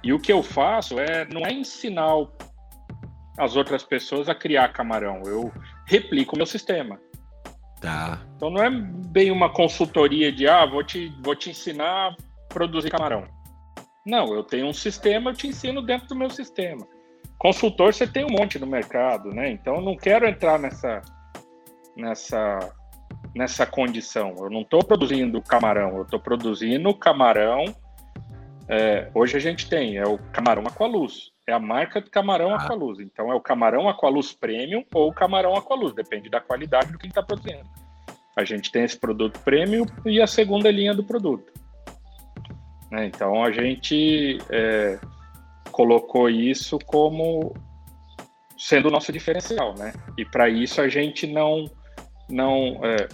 [0.03, 2.13] E o que eu faço é não é ensinar
[3.39, 5.51] as outras pessoas a criar camarão, eu
[5.87, 6.99] replico o meu sistema.
[7.81, 8.21] Tá.
[8.35, 12.15] Então não é bem uma consultoria de ah, vou te, vou te ensinar
[12.55, 13.25] produzir camarão.
[14.05, 16.87] Não, eu tenho um sistema, eu te ensino dentro do meu sistema.
[17.37, 19.49] Consultor você tem um monte no mercado, né?
[19.51, 21.01] Então eu não quero entrar nessa
[21.97, 22.73] nessa
[23.35, 24.33] nessa condição.
[24.39, 27.65] Eu não estou produzindo camarão, eu estou produzindo camarão.
[28.69, 32.55] É, hoje a gente tem é o camarão Aqualuz, é a marca de camarão ah.
[32.55, 32.99] Aqualuz.
[32.99, 37.07] Então é o camarão Aqualuz Premium ou o camarão Aqualuz, depende da qualidade do que
[37.07, 37.67] está produzindo.
[38.37, 41.64] A gente tem esse produto premium e a segunda linha do produto.
[42.91, 43.05] Né?
[43.07, 44.99] Então a gente é,
[45.71, 47.53] colocou isso como
[48.57, 49.93] sendo o nosso diferencial, né?
[50.17, 51.69] E para isso a gente não,
[52.29, 53.07] não, é,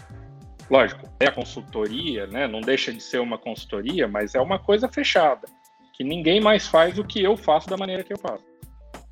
[0.70, 2.48] lógico, é a consultoria, né?
[2.48, 5.48] Não deixa de ser uma consultoria, mas é uma coisa fechada
[5.94, 8.44] que ninguém mais faz o que eu faço da maneira que eu faço.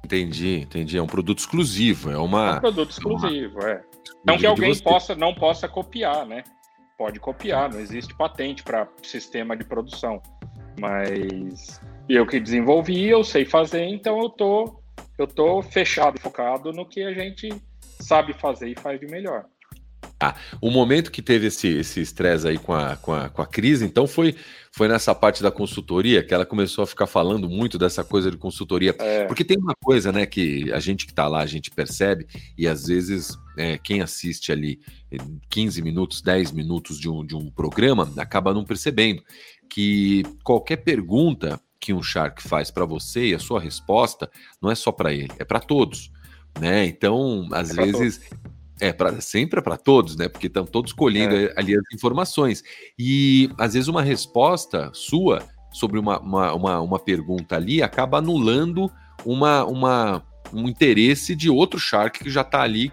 [0.04, 0.98] Entendi, entendi.
[0.98, 2.54] É um produto exclusivo, é uma.
[2.54, 3.84] É um produto exclusivo, é.
[4.26, 6.44] Não que alguém possa, não possa copiar, né?
[6.98, 10.22] Pode copiar, não existe patente para sistema de produção.
[10.78, 14.82] Mas eu que desenvolvi, eu sei fazer, então eu tô,
[15.18, 17.50] eu tô fechado, focado no que a gente
[18.00, 19.46] sabe fazer e faz de melhor.
[20.22, 23.86] Ah, o momento que teve esse estresse aí com a, com, a, com a crise,
[23.86, 24.36] então foi,
[24.70, 28.36] foi nessa parte da consultoria que ela começou a ficar falando muito dessa coisa de
[28.36, 28.94] consultoria.
[29.00, 29.24] É.
[29.26, 32.28] Porque tem uma coisa, né, que a gente que está lá, a gente percebe,
[32.58, 34.82] e às vezes é, quem assiste ali
[35.50, 39.24] 15 minutos, 10 minutos de um, de um programa acaba não percebendo
[39.70, 44.30] que qualquer pergunta que um Shark faz para você e a sua resposta
[44.62, 46.12] não é só para ele, é para todos,
[46.60, 46.86] né?
[46.86, 48.22] Então, às é vezes
[48.82, 50.30] É, pra, sempre é para todos, né?
[50.30, 51.54] Porque estão todos colhendo é.
[51.58, 52.64] ali as informações.
[52.98, 58.90] E às vezes uma resposta sua sobre uma, uma, uma, uma pergunta ali acaba anulando
[59.26, 62.92] uma, uma, um interesse de outro Shark que já está ali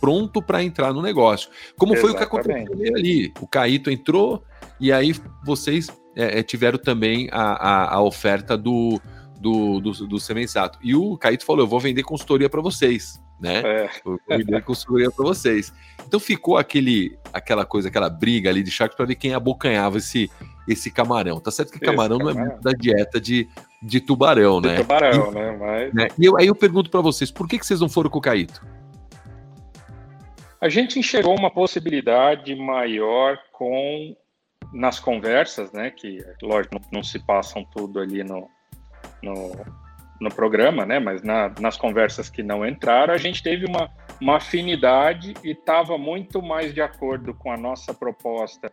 [0.00, 1.50] pronto para entrar no negócio.
[1.76, 2.00] Como Exatamente.
[2.00, 3.32] foi o que aconteceu ali.
[3.40, 4.42] O Caíto entrou
[4.80, 5.14] e aí
[5.44, 9.00] vocês é, é, tiveram também a, a, a oferta do,
[9.40, 10.76] do, do, do Semensato.
[10.82, 13.22] E o Caíto falou: eu vou vender consultoria para vocês.
[13.40, 13.62] Né?
[13.64, 13.90] É.
[14.04, 15.72] Vou vender consultoria para vocês.
[16.04, 20.28] Então ficou aquele, aquela coisa, aquela briga ali de Shark para ver quem abocanhava esse,
[20.66, 21.38] esse camarão.
[21.38, 22.34] Tá certo que camarão, camarão.
[22.34, 23.48] não é muito da dieta de,
[23.80, 24.76] de tubarão, de né?
[24.78, 25.56] Tubarão, e, né?
[25.56, 25.94] Mas...
[25.94, 26.08] né?
[26.18, 28.22] E eu, aí eu pergunto para vocês, por que, que vocês não foram com o
[28.22, 28.66] Caíto?
[30.60, 34.16] A gente enxergou uma possibilidade maior com
[34.72, 35.90] nas conversas, né?
[35.90, 38.48] Que lógico não, não se passam tudo ali no,
[39.22, 39.52] no,
[40.20, 40.98] no programa, né?
[40.98, 45.96] Mas na, nas conversas que não entraram, a gente teve uma, uma afinidade e estava
[45.96, 48.70] muito mais de acordo com a nossa proposta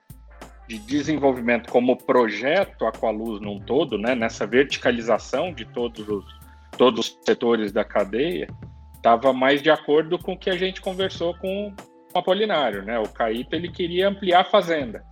[0.68, 4.16] de desenvolvimento como projeto Aqualuz num todo, né?
[4.16, 6.46] Nessa verticalização de todos os
[6.78, 8.48] todos os setores da cadeia,
[8.96, 11.74] estava mais de acordo com o que a gente conversou com
[12.14, 12.98] o Apolinário, né?
[13.00, 15.06] O Caíto ele queria ampliar a fazenda.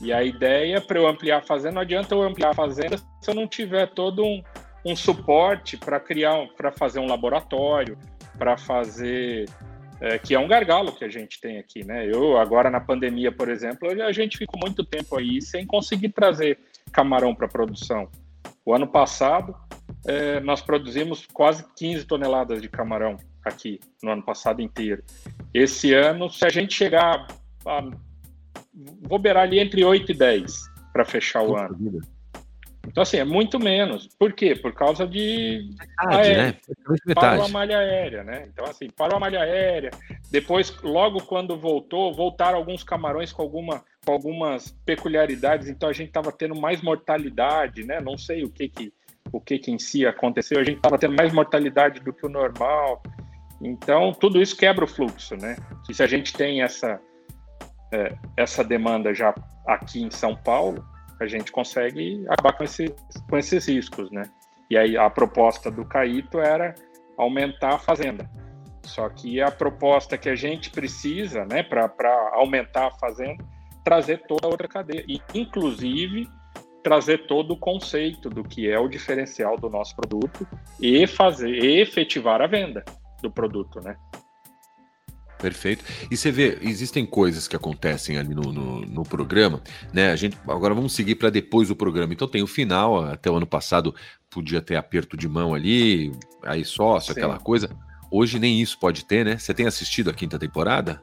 [0.00, 3.30] E a ideia para eu ampliar a fazenda, não adianta eu ampliar a fazenda se
[3.30, 4.42] eu não tiver todo um,
[4.84, 7.98] um suporte para criar, para fazer um laboratório,
[8.38, 9.46] para fazer
[10.00, 12.06] é, que é um gargalo que a gente tem aqui, né?
[12.06, 16.58] Eu agora na pandemia, por exemplo, a gente ficou muito tempo aí sem conseguir trazer
[16.92, 18.08] camarão para produção.
[18.64, 19.56] O ano passado
[20.06, 25.02] é, nós produzimos quase 15 toneladas de camarão aqui no ano passado inteiro.
[25.52, 27.26] Esse ano, se a gente chegar
[27.66, 27.82] a
[29.02, 30.52] vou beirar ali entre 8 e 10
[30.92, 31.76] para fechar o ano.
[31.76, 32.00] Vida.
[32.88, 34.08] Então, assim, é muito menos.
[34.18, 34.56] Por quê?
[34.56, 35.70] Por causa de.
[35.78, 36.54] Metade, né?
[37.14, 38.48] Para a malha aérea, né?
[38.50, 39.90] Então, assim, para a malha aérea.
[40.30, 45.68] Depois, logo quando voltou, voltaram alguns camarões com, alguma, com algumas peculiaridades.
[45.68, 48.00] Então, a gente estava tendo mais mortalidade, né?
[48.00, 48.92] Não sei o que que,
[49.30, 50.58] o que, que em si aconteceu.
[50.58, 53.02] A gente estava tendo mais mortalidade do que o normal.
[53.60, 55.56] Então, tudo isso quebra o fluxo, né?
[55.90, 56.98] E se a gente tem essa,
[57.92, 59.34] é, essa demanda já
[59.66, 60.84] aqui em São Paulo,
[61.20, 62.94] a gente consegue acabar com, esse,
[63.28, 64.22] com esses riscos, né?
[64.70, 66.74] E aí a proposta do Caíto era
[67.16, 68.30] aumentar a fazenda.
[68.84, 73.44] Só que a proposta que a gente precisa, né, para aumentar a fazenda,
[73.84, 75.04] trazer toda a outra cadeia.
[75.06, 76.28] E, inclusive,
[76.82, 80.46] trazer todo o conceito do que é o diferencial do nosso produto
[80.80, 82.84] e fazer, e efetivar a venda
[83.20, 83.96] do produto, né?
[85.40, 85.84] Perfeito.
[86.10, 90.10] E você vê, existem coisas que acontecem ali no, no, no programa, né?
[90.10, 92.12] A gente agora vamos seguir para depois do programa.
[92.12, 93.94] Então tem o final, até o ano passado
[94.30, 97.20] podia ter aperto de mão ali, aí sócio, Sim.
[97.20, 97.70] aquela coisa.
[98.10, 99.38] Hoje nem isso pode ter, né?
[99.38, 101.02] Você tem assistido a quinta temporada?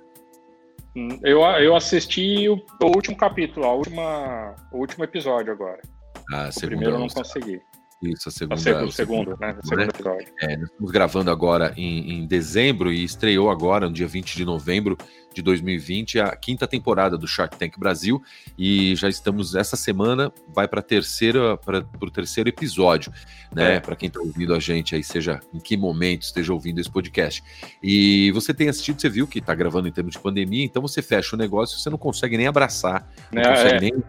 [0.95, 5.79] Hum, eu, eu assisti o, o último capítulo, a última, o último episódio agora.
[6.33, 7.61] Ah, o primeiro eu não consegui.
[8.01, 8.85] Isso, a segunda.
[8.85, 9.57] O segundo, né?
[9.63, 10.27] O segundo episódio.
[10.41, 14.43] É, nós estamos gravando agora em, em, dezembro e estreou agora, no dia 20 de
[14.43, 14.97] novembro
[15.33, 18.21] de 2020, a quinta temporada do Shark Tank Brasil.
[18.57, 23.13] E já estamos, essa semana, vai para terceira, para o terceiro episódio,
[23.53, 23.75] né?
[23.75, 23.79] É.
[23.79, 27.41] Para quem está ouvindo a gente aí, seja em que momento esteja ouvindo esse podcast.
[27.81, 31.01] E você tem assistido, você viu que está gravando em termos de pandemia, então você
[31.01, 34.03] fecha o negócio, você não consegue nem abraçar, não é, consegue nem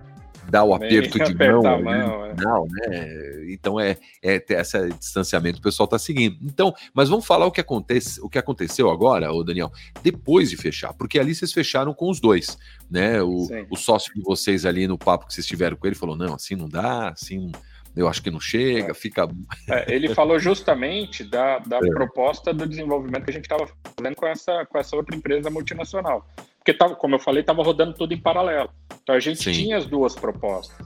[0.51, 2.35] dar o aperto de mão, mão é.
[2.37, 3.53] não, né?
[3.53, 6.37] Então é, é esse distanciamento que o pessoal está seguindo.
[6.43, 9.71] Então, mas vamos falar o que acontece, o que aconteceu agora, o Daniel,
[10.03, 12.59] depois de fechar, porque ali vocês fecharam com os dois,
[12.91, 13.23] né?
[13.23, 16.35] O, o sócio de vocês ali no papo que vocês tiveram com ele falou: não,
[16.35, 17.51] assim não dá, assim
[17.97, 18.95] eu acho que não chega, é.
[18.95, 19.27] fica.
[19.69, 21.91] É, ele falou justamente da, da é.
[21.91, 26.25] proposta do desenvolvimento que a gente estava fazendo com essa, com essa outra empresa multinacional
[26.67, 28.69] porque tava, como eu falei, estava rodando tudo em paralelo.
[29.01, 29.53] Então a gente Sim.
[29.53, 30.85] tinha as duas propostas.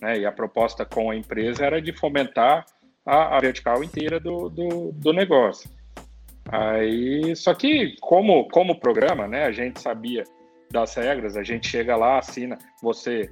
[0.00, 0.20] Né?
[0.20, 2.64] E a proposta com a empresa era de fomentar
[3.04, 5.68] a, a vertical inteira do, do, do, negócio.
[6.50, 10.24] Aí, só que como, como programa, né, a gente sabia
[10.70, 13.30] das regras, a gente chega lá, assina, você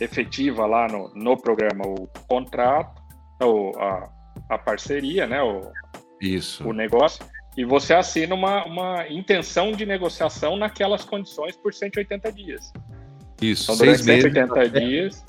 [0.00, 3.02] efetiva lá no, no programa o contrato,
[3.42, 4.10] ou a,
[4.48, 5.70] a parceria, né, o,
[6.22, 6.66] Isso.
[6.66, 7.22] o negócio,
[7.56, 12.72] e você assina uma, uma intenção de negociação naquelas condições por 180 dias.
[13.40, 15.24] Isso, então, durante 180 meses, dias.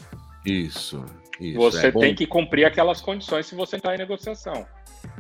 [0.46, 1.06] Isso,
[1.40, 1.58] isso.
[1.58, 4.66] Você é tem que cumprir aquelas condições se você entrar em negociação.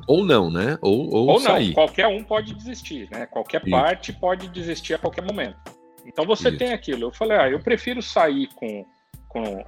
[0.05, 0.77] Ou não, né?
[0.81, 1.67] Ou, ou, ou sair.
[1.67, 3.25] não, qualquer um pode desistir, né?
[3.25, 3.71] Qualquer isso.
[3.71, 5.57] parte pode desistir a qualquer momento.
[6.05, 6.57] Então você isso.
[6.57, 7.03] tem aquilo.
[7.03, 8.85] Eu falei, ah, eu prefiro sair com,
[9.27, 9.63] com,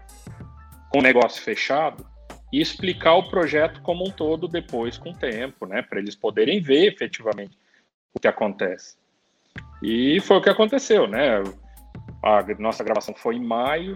[0.90, 2.09] com o negócio fechado
[2.52, 6.60] e explicar o projeto como um todo depois com o tempo, né, para eles poderem
[6.62, 7.58] ver efetivamente
[8.14, 8.98] o que acontece.
[9.82, 11.42] E foi o que aconteceu, né?
[12.24, 13.96] A nossa gravação foi em maio.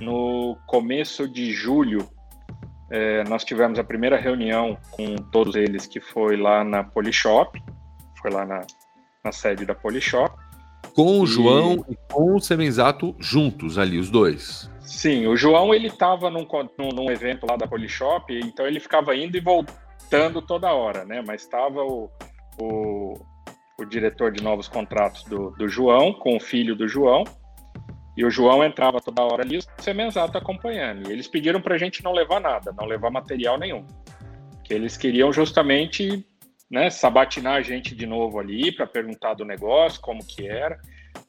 [0.00, 2.08] No começo de julho,
[2.90, 7.62] é, nós tivemos a primeira reunião com todos eles, que foi lá na Polishop,
[8.20, 8.66] foi lá na,
[9.22, 10.34] na sede da Polishop.
[10.94, 11.26] Com o e...
[11.26, 14.70] João e com o Semenzato juntos ali, os dois.
[14.88, 16.46] Sim, o João ele estava num,
[16.78, 21.22] num, evento lá da Polishop, então ele ficava indo e voltando toda hora, né?
[21.24, 22.10] Mas estava o,
[22.58, 23.20] o,
[23.78, 27.22] o, diretor de novos contratos do, do João, com o filho do João,
[28.16, 31.08] e o João entrava toda hora ali, o Semenzato acompanhando.
[31.08, 33.86] E eles pediram para a gente não levar nada, não levar material nenhum.
[34.64, 36.26] Que eles queriam justamente
[36.70, 40.80] né, sabatinar a gente de novo ali para perguntar do negócio, como que era,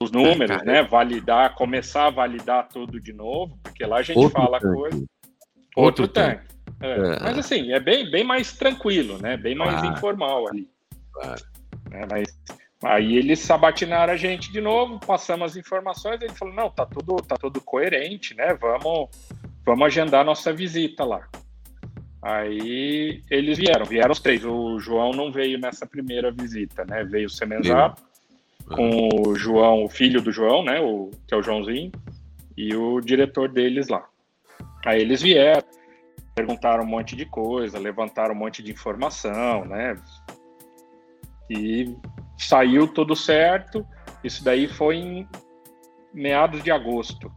[0.01, 4.17] os números, é, né, validar, começar a validar tudo de novo, porque lá a gente
[4.17, 4.75] Outro fala tanque.
[4.75, 4.97] coisa.
[4.97, 6.47] Outro, Outro tanque.
[6.47, 6.59] tanque.
[6.81, 7.15] É.
[7.15, 7.19] É.
[7.21, 9.35] Mas assim, é bem, bem mais tranquilo, né?
[9.35, 9.97] Bem mais claro.
[9.97, 10.69] informal ali.
[11.11, 11.43] Claro.
[11.91, 12.27] É, mas
[12.83, 17.17] Aí eles sabatinaram a gente de novo, passamos as informações, ele falou, não, tá tudo,
[17.17, 18.53] tá tudo coerente, né?
[18.53, 19.09] Vamos,
[19.65, 21.27] vamos agendar nossa visita lá.
[22.21, 24.45] Aí eles vieram, vieram os três.
[24.45, 27.03] O João não veio nessa primeira visita, né?
[27.03, 28.01] Veio o Semenzato,
[28.75, 30.79] com o João, o filho do João, né?
[30.79, 31.91] O, que é o Joãozinho,
[32.57, 34.05] e o diretor deles lá.
[34.85, 35.63] Aí eles vieram,
[36.35, 39.97] perguntaram um monte de coisa, levantaram um monte de informação, né?
[41.49, 41.95] E
[42.37, 43.85] saiu tudo certo.
[44.23, 45.27] Isso daí foi em
[46.13, 47.31] meados de agosto.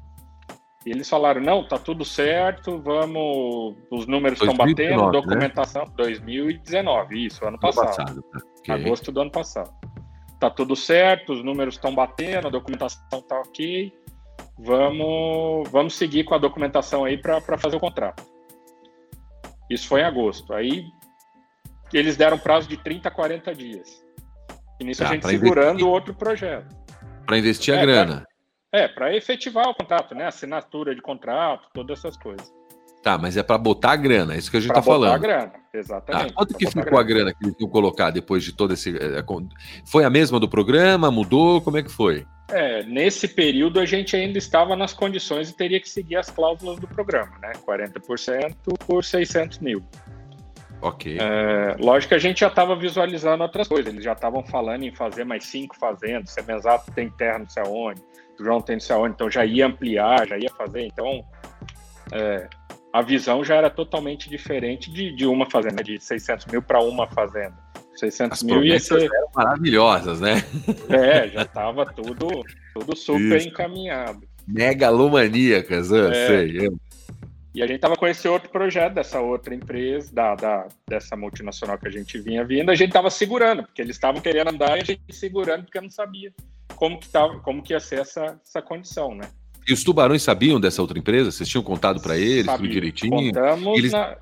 [0.84, 3.76] E eles falaram: não, tá tudo certo, vamos.
[3.90, 5.12] Os números estão batendo, né?
[5.12, 5.84] documentação.
[5.84, 5.92] Né?
[5.96, 7.86] 2019, isso, ano passado.
[7.86, 8.22] passado.
[8.22, 8.74] Tá, okay.
[8.74, 9.72] Agosto do ano passado.
[10.42, 13.96] Tá tudo certo, os números estão batendo, a documentação tá ok.
[14.58, 18.24] Vamos, vamos seguir com a documentação aí para fazer o contrato.
[19.70, 20.52] Isso foi em agosto.
[20.52, 20.84] Aí
[21.92, 24.04] eles deram prazo de 30 a 40 dias.
[24.80, 26.74] E nisso ah, a gente segurando investir, outro projeto.
[27.24, 28.26] Para investir é, a grana.
[28.68, 30.26] Pra, é, para efetivar o contrato, né?
[30.26, 32.52] Assinatura de contrato, todas essas coisas.
[33.02, 35.20] Tá, mas é para botar a grana, é isso que a gente está falando.
[35.20, 36.28] Botar a grana, exatamente.
[36.28, 37.02] Tá, quanto que ficou a grana.
[37.02, 37.34] a grana.
[37.34, 38.96] que eles iam colocar depois de todo esse.
[38.96, 39.24] É, é,
[39.84, 41.10] foi a mesma do programa?
[41.10, 41.60] Mudou?
[41.60, 42.24] Como é que foi?
[42.48, 46.78] É, nesse período a gente ainda estava nas condições e teria que seguir as cláusulas
[46.78, 47.52] do programa, né?
[47.66, 48.54] 40%
[48.86, 49.82] por 600 mil.
[50.80, 51.18] Ok.
[51.20, 53.92] É, lógico que a gente já estava visualizando outras coisas.
[53.92, 56.30] Eles já estavam falando em fazer mais cinco fazendas.
[56.30, 58.00] Semenzato tem terra não sei aonde,
[58.38, 59.14] o João tem não sei aonde.
[59.14, 60.84] Então já ia ampliar, já ia fazer.
[60.84, 61.24] Então
[62.12, 62.48] é,
[62.92, 67.08] a visão já era totalmente diferente de, de uma fazenda, de 600 mil para uma
[67.08, 67.56] fazenda.
[67.94, 69.02] 600 As mil ia ser.
[69.02, 70.42] Eram maravilhosas, né?
[70.88, 72.42] É, já estava tudo,
[72.74, 73.48] tudo super Isso.
[73.48, 74.26] encaminhado.
[74.46, 76.26] Megalomaníacas, eu é.
[76.26, 76.66] sei.
[76.66, 76.76] Eu
[77.54, 81.76] e a gente estava com esse outro projeto dessa outra empresa, da, da, dessa multinacional
[81.76, 84.80] que a gente vinha vindo, a gente estava segurando, porque eles estavam querendo andar e
[84.80, 86.32] a gente segurando porque não sabia
[86.76, 89.28] como que, tava, como que ia ser essa, essa condição, né?
[89.68, 91.30] E os tubarões sabiam dessa outra empresa?
[91.30, 92.58] Vocês tinham contado para eles Sabia.
[92.58, 93.32] tudo direitinho?
[93.32, 93.92] Contamos eles...
[93.92, 94.16] na...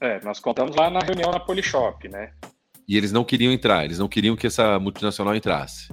[0.00, 2.30] É, nós contamos lá na reunião na Polishop, né?
[2.86, 5.92] E eles não queriam entrar, eles não queriam que essa multinacional entrasse.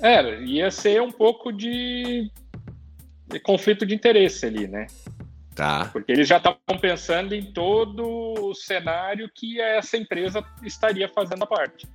[0.00, 2.30] Era, ia ser um pouco de
[3.42, 4.86] conflito de interesse ali, né?
[5.54, 5.90] Tá.
[5.92, 11.46] Porque eles já estavam pensando em todo o cenário que essa empresa estaria fazendo a
[11.46, 11.86] parte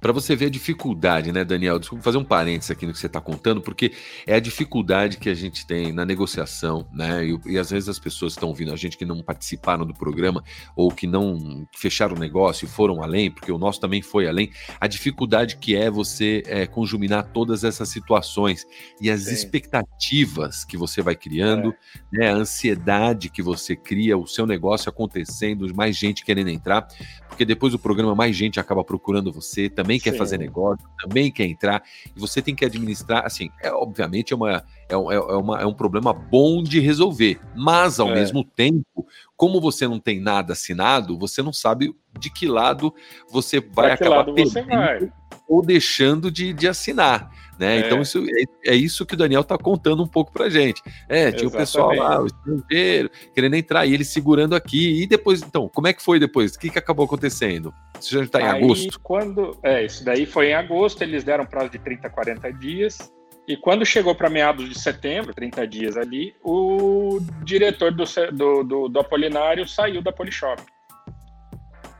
[0.00, 1.78] para você ver a dificuldade, né, Daniel?
[1.78, 3.92] Desculpa fazer um parênteses aqui no que você está contando, porque
[4.26, 7.26] é a dificuldade que a gente tem na negociação, né?
[7.26, 10.42] E, e às vezes as pessoas estão ouvindo a gente que não participaram do programa
[10.74, 14.50] ou que não fecharam o negócio e foram além, porque o nosso também foi além.
[14.80, 18.66] A dificuldade que é você é, conjuminar todas essas situações
[19.00, 19.34] e as Sim.
[19.34, 21.74] expectativas que você vai criando,
[22.14, 22.18] é.
[22.18, 22.30] né?
[22.30, 26.86] A ansiedade que você cria, o seu negócio acontecendo, mais gente querendo entrar,
[27.28, 30.18] porque depois do programa mais gente acaba procurando você também também quer Sim.
[30.18, 31.82] fazer negócio, também quer entrar,
[32.14, 35.66] e você tem que administrar, assim, é obviamente é, uma, é, é, é, uma, é
[35.66, 38.14] um problema bom de resolver, mas ao é.
[38.14, 42.92] mesmo tempo, como você não tem nada assinado, você não sabe de que lado
[43.30, 45.12] você vai acabar perdendo
[45.48, 47.30] ou deixando de, de assinar.
[47.58, 47.76] Né?
[47.76, 47.80] É.
[47.80, 50.82] Então, isso, é, é, isso que o Daniel está contando um pouco para gente.
[51.08, 51.46] É, tinha Exatamente.
[51.46, 55.02] o pessoal lá, o estrangeiro, querendo entrar, e ele segurando aqui.
[55.02, 56.54] E depois, então, como é que foi depois?
[56.54, 57.72] O que, que acabou acontecendo?
[58.00, 59.00] Isso já está em Aí, agosto?
[59.00, 63.12] Quando, é, isso daí foi em agosto, eles deram prazo de 30, 40 dias.
[63.48, 68.88] E quando chegou para meados de setembro, 30 dias ali, o diretor do, do, do,
[68.88, 70.60] do Apolinário saiu da Polishop.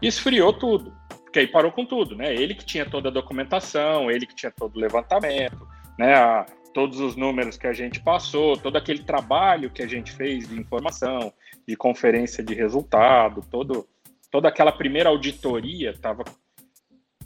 [0.03, 0.96] Esfriou tudo
[1.37, 2.35] porque aí parou com tudo, né?
[2.35, 5.69] Ele que tinha toda a documentação, ele que tinha todo o levantamento,
[5.99, 6.15] né?
[6.15, 10.49] A, todos os números que a gente passou, todo aquele trabalho que a gente fez
[10.49, 11.33] de informação,
[11.67, 13.87] de conferência de resultado, todo,
[14.31, 16.25] toda aquela primeira auditoria estava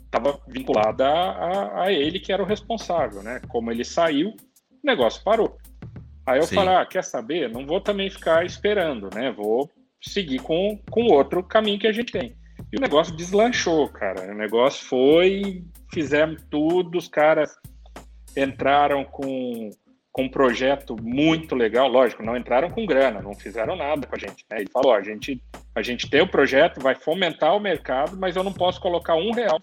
[0.05, 3.41] estava vinculada a, a, ele, que era o responsável, né?
[3.47, 4.35] Como ele saiu, o
[4.83, 5.57] negócio parou.
[6.25, 6.55] Aí eu Sim.
[6.55, 7.49] falei, ah, quer saber?
[7.49, 9.31] Não vou também ficar esperando, né?
[9.31, 12.35] Vou seguir com, com outro caminho que a gente tem.
[12.71, 14.31] E o negócio deslanchou, cara.
[14.31, 17.57] O negócio foi, fizemos tudo, os caras
[18.35, 19.69] entraram com,
[20.11, 24.19] com um projeto muito legal, lógico, não entraram com grana, não fizeram nada com a
[24.19, 24.45] gente.
[24.49, 24.59] Né?
[24.59, 25.41] Ele falou, a gente,
[25.75, 29.31] a gente tem o projeto, vai fomentar o mercado, mas eu não posso colocar um
[29.31, 29.59] real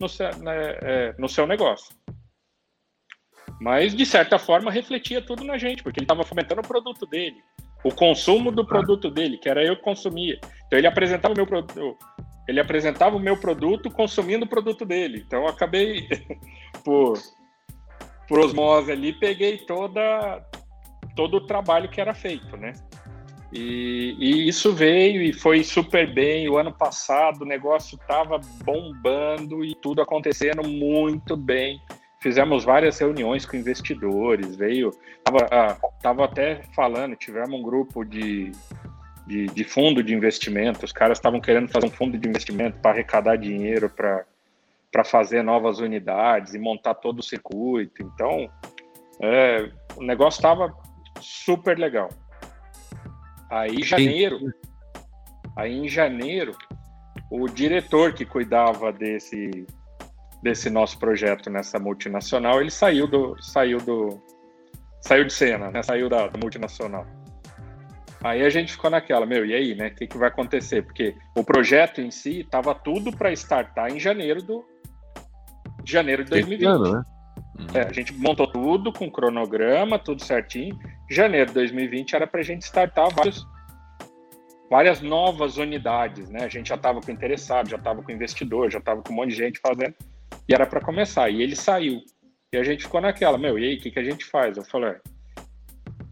[0.00, 1.94] no seu, né, é, no seu negócio.
[3.60, 7.36] Mas, de certa forma, refletia tudo na gente, porque ele estava fomentando o produto dele,
[7.84, 10.38] o consumo do produto dele, que era eu que consumia.
[10.66, 11.96] Então, ele apresentava o meu produto,
[12.46, 15.24] ele apresentava o meu produto consumindo o produto dele.
[15.26, 16.08] Então, eu acabei,
[16.84, 17.18] por,
[18.28, 20.44] por osmose ali, peguei toda,
[21.16, 22.72] todo o trabalho que era feito, né?
[23.52, 26.48] E, e, isso veio e foi super bem.
[26.48, 31.80] O ano passado o negócio estava bombando e tudo acontecendo muito bem.
[32.20, 34.90] Fizemos várias reuniões com investidores, veio.
[35.22, 38.50] Tava, ah, tava até falando, tivemos um grupo de,
[39.26, 40.84] de, de fundo de investimento.
[40.84, 45.78] Os caras estavam querendo fazer um fundo de investimento para arrecadar dinheiro para fazer novas
[45.78, 48.02] unidades e montar todo o circuito.
[48.02, 48.50] Então,
[49.20, 50.74] é, o negócio estava
[51.20, 52.08] super legal.
[53.50, 54.38] Aí em janeiro,
[55.56, 56.56] aí em janeiro,
[57.30, 59.66] o diretor que cuidava desse
[60.42, 64.20] desse nosso projeto nessa multinacional, ele saiu do saiu do
[65.00, 65.82] saiu de cena, né?
[65.82, 67.06] Saiu da, da multinacional.
[68.24, 69.88] Aí a gente ficou naquela, meu, e aí, né?
[69.88, 70.82] O que, que vai acontecer?
[70.82, 74.64] Porque o projeto em si estava tudo para startar em janeiro do
[75.82, 76.66] de janeiro de 2020.
[76.66, 77.02] Ano, né?
[77.58, 77.66] Uhum.
[77.74, 80.78] É, a gente montou tudo com cronograma, tudo certinho.
[81.10, 83.46] Janeiro de 2020 era para a gente startar vários,
[84.70, 86.44] várias novas unidades, né?
[86.44, 89.30] A gente já estava com interessado, já estava com investidor, já estava com um monte
[89.32, 89.94] de gente fazendo,
[90.48, 91.28] e era para começar.
[91.28, 92.00] E ele saiu.
[92.54, 94.56] E a gente ficou naquela, meu, e aí, o que, que a gente faz?
[94.56, 94.94] Eu falei,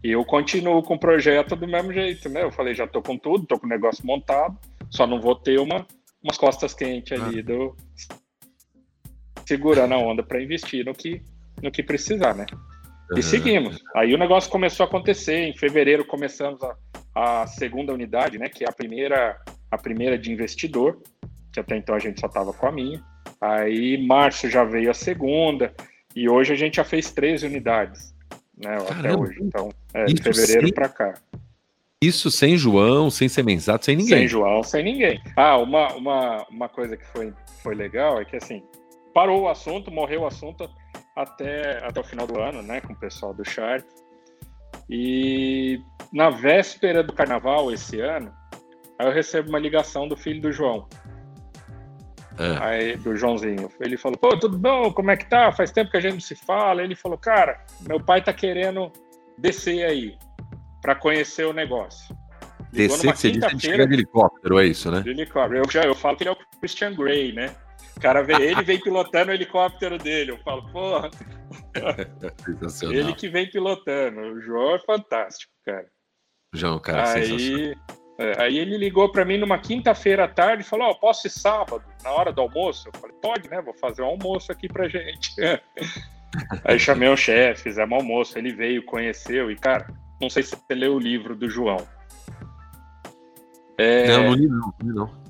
[0.03, 2.43] e eu continuo com o projeto do mesmo jeito, né?
[2.43, 4.57] Eu falei, já estou com tudo, estou com o negócio montado,
[4.89, 5.87] só não vou ter uma,
[6.21, 7.43] umas costas quentes ali ah.
[7.43, 7.75] do
[9.45, 11.21] segurando a onda para investir no que
[11.61, 12.45] no que precisar, né?
[13.11, 13.21] E uhum.
[13.21, 13.83] seguimos.
[13.95, 15.47] Aí o negócio começou a acontecer.
[15.47, 18.49] Em fevereiro começamos a, a segunda unidade, né?
[18.49, 19.39] Que é a primeira,
[19.71, 21.01] a primeira de investidor,
[21.51, 23.01] que até então a gente só estava com a minha.
[23.39, 25.73] Aí março já veio a segunda,
[26.15, 28.12] e hoje a gente já fez três unidades,
[28.57, 28.77] né?
[28.77, 28.99] Caramba.
[28.99, 29.39] Até hoje.
[29.41, 30.73] Então, é, de fevereiro sem...
[30.73, 31.13] para cá.
[32.01, 34.19] Isso sem João, sem Semenzato, sem ninguém.
[34.19, 35.21] Sem João, sem ninguém.
[35.37, 38.61] Ah, uma, uma, uma coisa que foi, foi legal é que assim,
[39.13, 40.69] parou o assunto, morreu o assunto
[41.15, 43.87] até, até o final do ano, né, com o pessoal do Shark.
[44.89, 45.79] E
[46.11, 48.33] na véspera do carnaval esse ano,
[48.99, 50.87] aí eu recebo uma ligação do filho do João.
[52.37, 52.63] É.
[52.63, 53.69] Aí, do Joãozinho.
[53.79, 54.91] Ele falou: Pô, tudo bom?
[54.91, 55.51] Como é que tá?
[55.51, 56.83] Faz tempo que a gente não se fala.
[56.83, 58.91] Ele falou: Cara, meu pai tá querendo
[59.37, 60.17] descer aí
[60.81, 62.15] para conhecer o negócio.
[62.71, 65.01] Descer que você disse de helicóptero, é isso, né?
[65.01, 65.63] De helicóptero.
[65.63, 67.55] Eu, já, eu falo que ele é o Christian Grey, né?
[67.95, 70.31] O cara vê ele vem pilotando o helicóptero dele.
[70.31, 71.11] Eu falo, porra.
[72.91, 74.19] ele que vem pilotando.
[74.19, 75.85] O João é fantástico, cara.
[76.55, 77.75] João, cara, aí,
[78.17, 81.27] é, aí ele ligou para mim numa quinta-feira à tarde e falou: Ó, oh, posso
[81.27, 82.87] ir sábado, na hora do almoço?
[82.87, 83.61] Eu falei: Pode, né?
[83.61, 85.33] Vou fazer um almoço aqui pra gente.
[86.63, 88.37] aí chamei o chefe, fizemos um almoço.
[88.37, 89.87] Ele veio, conheceu e, cara,
[90.21, 91.87] não sei se você leu o livro do João.
[93.77, 94.07] É...
[94.07, 95.23] Não, não li não, não.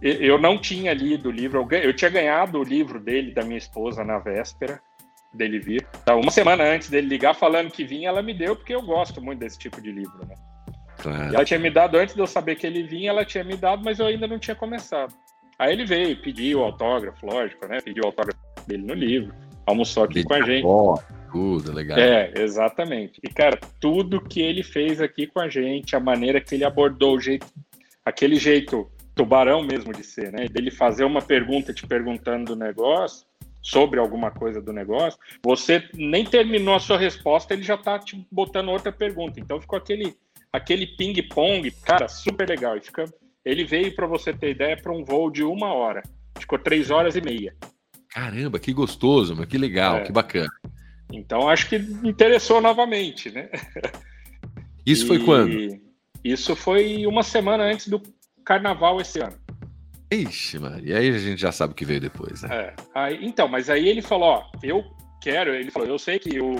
[0.00, 4.04] Eu não tinha lido o livro, eu tinha ganhado o livro dele, da minha esposa,
[4.04, 4.80] na véspera
[5.32, 5.86] dele vir.
[6.02, 9.20] Então, uma semana antes dele ligar falando que vinha, ela me deu, porque eu gosto
[9.20, 10.36] muito desse tipo de livro, né?
[10.98, 11.34] Claro.
[11.34, 13.82] Ela tinha me dado, antes de eu saber que ele vinha, ela tinha me dado,
[13.84, 15.14] mas eu ainda não tinha começado.
[15.58, 17.80] Aí ele veio, pediu o autógrafo, lógico, né?
[17.80, 19.34] Pediu o autógrafo dele no livro,
[19.66, 20.64] almoçou aqui com a gente.
[21.32, 21.98] tudo, legal.
[21.98, 23.20] É, exatamente.
[23.22, 27.16] E, cara, tudo que ele fez aqui com a gente, a maneira que ele abordou,
[27.16, 27.46] o jeito,
[28.04, 30.46] aquele jeito tubarão mesmo de ser, né?
[30.46, 33.26] Dele fazer uma pergunta te perguntando do negócio,
[33.60, 38.26] sobre alguma coisa do negócio, você nem terminou a sua resposta, ele já tá te
[38.30, 39.40] botando outra pergunta.
[39.40, 40.16] Então ficou aquele
[40.52, 42.76] aquele ping-pong, cara, super legal.
[42.76, 43.04] E fica,
[43.44, 46.02] ele veio, para você ter ideia, para um voo de uma hora.
[46.38, 47.54] Ficou três horas e meia.
[48.10, 50.04] Caramba, que gostoso, mas que legal, é.
[50.04, 50.48] que bacana.
[51.12, 53.48] Então acho que interessou novamente, né?
[54.84, 55.08] Isso e...
[55.08, 55.80] foi quando?
[56.24, 58.02] Isso foi uma semana antes do
[58.44, 59.36] carnaval esse ano.
[60.10, 62.48] Ixi, mano, e aí a gente já sabe o que veio depois, né?
[62.50, 64.82] É, aí, então, mas aí ele falou, ó, eu
[65.20, 66.56] quero, ele falou, eu sei que o,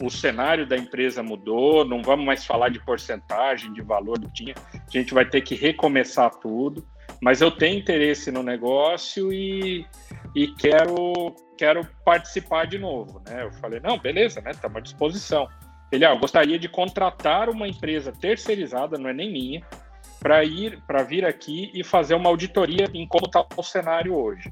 [0.00, 4.44] o cenário da empresa mudou, não vamos mais falar de porcentagem, de valor do que
[4.44, 6.86] tinha, a gente vai ter que recomeçar tudo,
[7.20, 9.86] mas eu tenho interesse no negócio e
[10.34, 13.44] e quero, quero participar de novo, né?
[13.44, 14.50] Eu falei, não, beleza, né?
[14.50, 15.48] Estamos à disposição.
[15.90, 19.62] Ele, ah, eu gostaria de contratar uma empresa terceirizada, não é nem minha,
[20.18, 24.50] para ir, para vir aqui e fazer uma auditoria em como está o cenário hoje.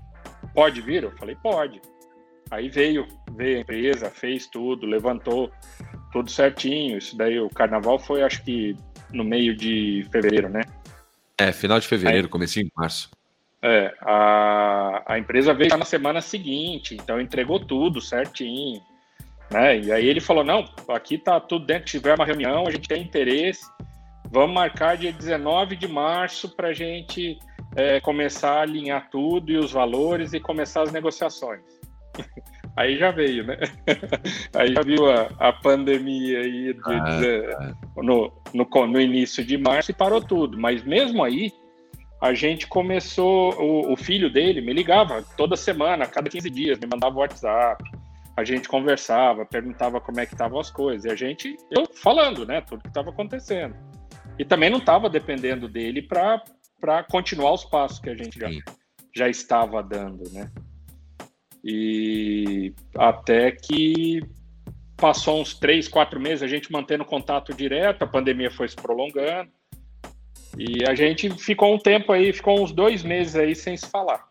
[0.54, 1.04] Pode vir?
[1.04, 1.80] Eu falei, pode.
[2.50, 5.50] Aí veio, veio a empresa, fez tudo, levantou
[6.12, 6.98] tudo certinho.
[6.98, 8.76] Isso daí, o carnaval foi, acho que
[9.12, 10.62] no meio de fevereiro, né?
[11.38, 13.10] É, final de fevereiro, Aí, comecinho de março.
[13.62, 18.80] É, a, a empresa veio na semana seguinte, então entregou tudo certinho,
[19.50, 19.78] né?
[19.78, 23.02] E aí ele falou, não, aqui tá tudo dentro, tiver uma reunião, a gente tem
[23.02, 23.64] interesse,
[24.30, 27.38] vamos marcar dia 19 de março para a gente
[27.76, 31.79] é, começar a alinhar tudo e os valores e começar as negociações.
[32.76, 33.58] Aí já veio, né?
[34.54, 39.58] Aí já viu a, a pandemia aí de, ah, de, no, no, no início de
[39.58, 40.58] março e parou tudo.
[40.58, 41.52] Mas mesmo aí,
[42.20, 43.54] a gente começou.
[43.60, 47.82] O, o, filho dele me ligava toda semana, a cada 15 dias, me mandava WhatsApp.
[48.36, 51.04] A gente conversava, perguntava como é que estavam as coisas.
[51.04, 52.60] E a gente, eu falando, né?
[52.60, 53.74] Tudo que estava acontecendo.
[54.38, 58.48] E também não estava dependendo dele para continuar os passos que a gente já,
[59.14, 60.50] já estava dando, né?
[61.64, 64.22] E até que
[64.96, 69.50] passou uns três, quatro meses, a gente mantendo contato direto, a pandemia foi se prolongando.
[70.58, 74.26] E a gente ficou um tempo aí, ficou uns dois meses aí sem se falar.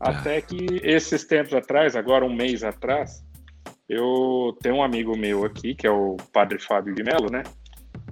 [0.00, 0.10] Ah.
[0.10, 3.24] Até que esses tempos atrás, agora um mês atrás,
[3.88, 7.42] eu tenho um amigo meu aqui, que é o padre Fábio de Mello, né?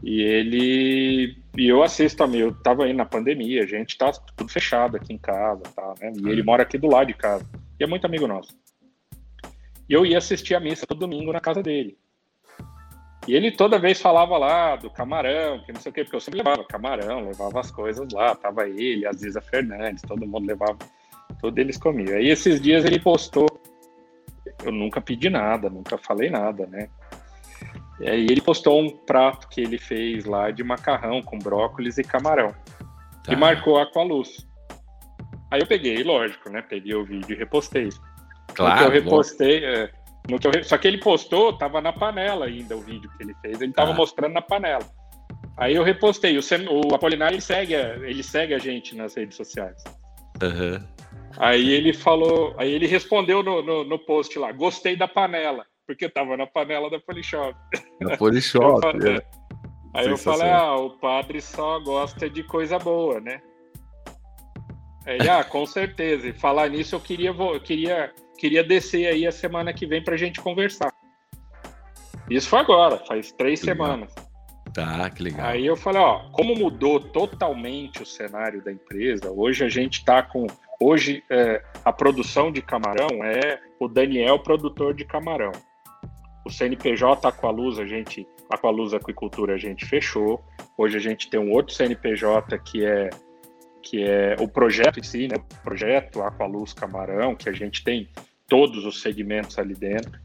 [0.02, 1.36] E ele.
[1.56, 5.12] E eu assisto a meu, tava aí na pandemia, a gente tá tudo fechado aqui
[5.12, 6.12] em casa, tá, né?
[6.14, 7.46] E ele mora aqui do lado de casa.
[7.78, 8.56] E é muito amigo nosso.
[9.88, 11.96] E eu ia assistir a missa todo domingo na casa dele.
[13.26, 16.20] E ele toda vez falava lá do camarão, que não sei o quê, porque eu
[16.20, 20.78] sempre levava camarão, levava as coisas lá, tava ele, a Ziza Fernandes, todo mundo levava,
[21.40, 22.16] tudo eles comiam.
[22.16, 23.48] Aí esses dias ele postou,
[24.64, 26.88] eu nunca pedi nada, nunca falei nada, né?
[27.98, 32.04] E aí ele postou um prato que ele fez lá de macarrão com brócolis e
[32.04, 32.54] camarão.
[33.24, 33.32] Tá.
[33.32, 34.46] E marcou a luz.
[35.56, 36.60] Aí eu peguei, lógico, né?
[36.60, 37.88] Peguei o vídeo e repostei.
[38.54, 38.74] Claro.
[38.74, 39.90] No que eu repostei, é,
[40.28, 43.34] no que eu, só que ele postou, tava na panela ainda o vídeo que ele
[43.40, 43.58] fez.
[43.62, 43.94] Ele tava ah.
[43.94, 44.84] mostrando na panela.
[45.56, 46.36] Aí eu repostei.
[46.36, 46.42] O,
[46.90, 49.82] o Apolinar ele segue, ele segue a gente nas redes sociais.
[50.42, 50.86] Uhum.
[51.38, 56.06] Aí ele falou, aí ele respondeu no, no, no, post lá, gostei da panela, porque
[56.06, 57.54] tava na panela da Polishop.
[58.02, 58.86] Na Polishop.
[59.08, 59.24] é.
[59.94, 63.40] Aí eu falei, ah, o padre só gosta de coisa boa, né?
[65.06, 66.28] Aí, ah, com certeza.
[66.28, 70.14] E falar nisso, eu queria, eu queria queria descer aí a semana que vem para
[70.14, 70.92] a gente conversar.
[72.28, 74.14] Isso foi agora, faz três que semanas.
[74.74, 75.46] Tá, que legal.
[75.46, 80.22] Aí eu falei, ó, como mudou totalmente o cenário da empresa, hoje a gente está
[80.22, 80.46] com.
[80.78, 85.52] Hoje é, a produção de camarão é o Daniel, produtor de camarão.
[86.44, 90.44] O CNPJ Aqualuz, a gente, Aqualuz Aquicultura, a gente fechou.
[90.76, 93.08] Hoje a gente tem um outro CNPJ que é
[93.86, 95.36] que é o projeto em si, né?
[95.36, 98.08] O projeto Aqualuz Camarão, que a gente tem
[98.48, 100.18] todos os segmentos ali dentro,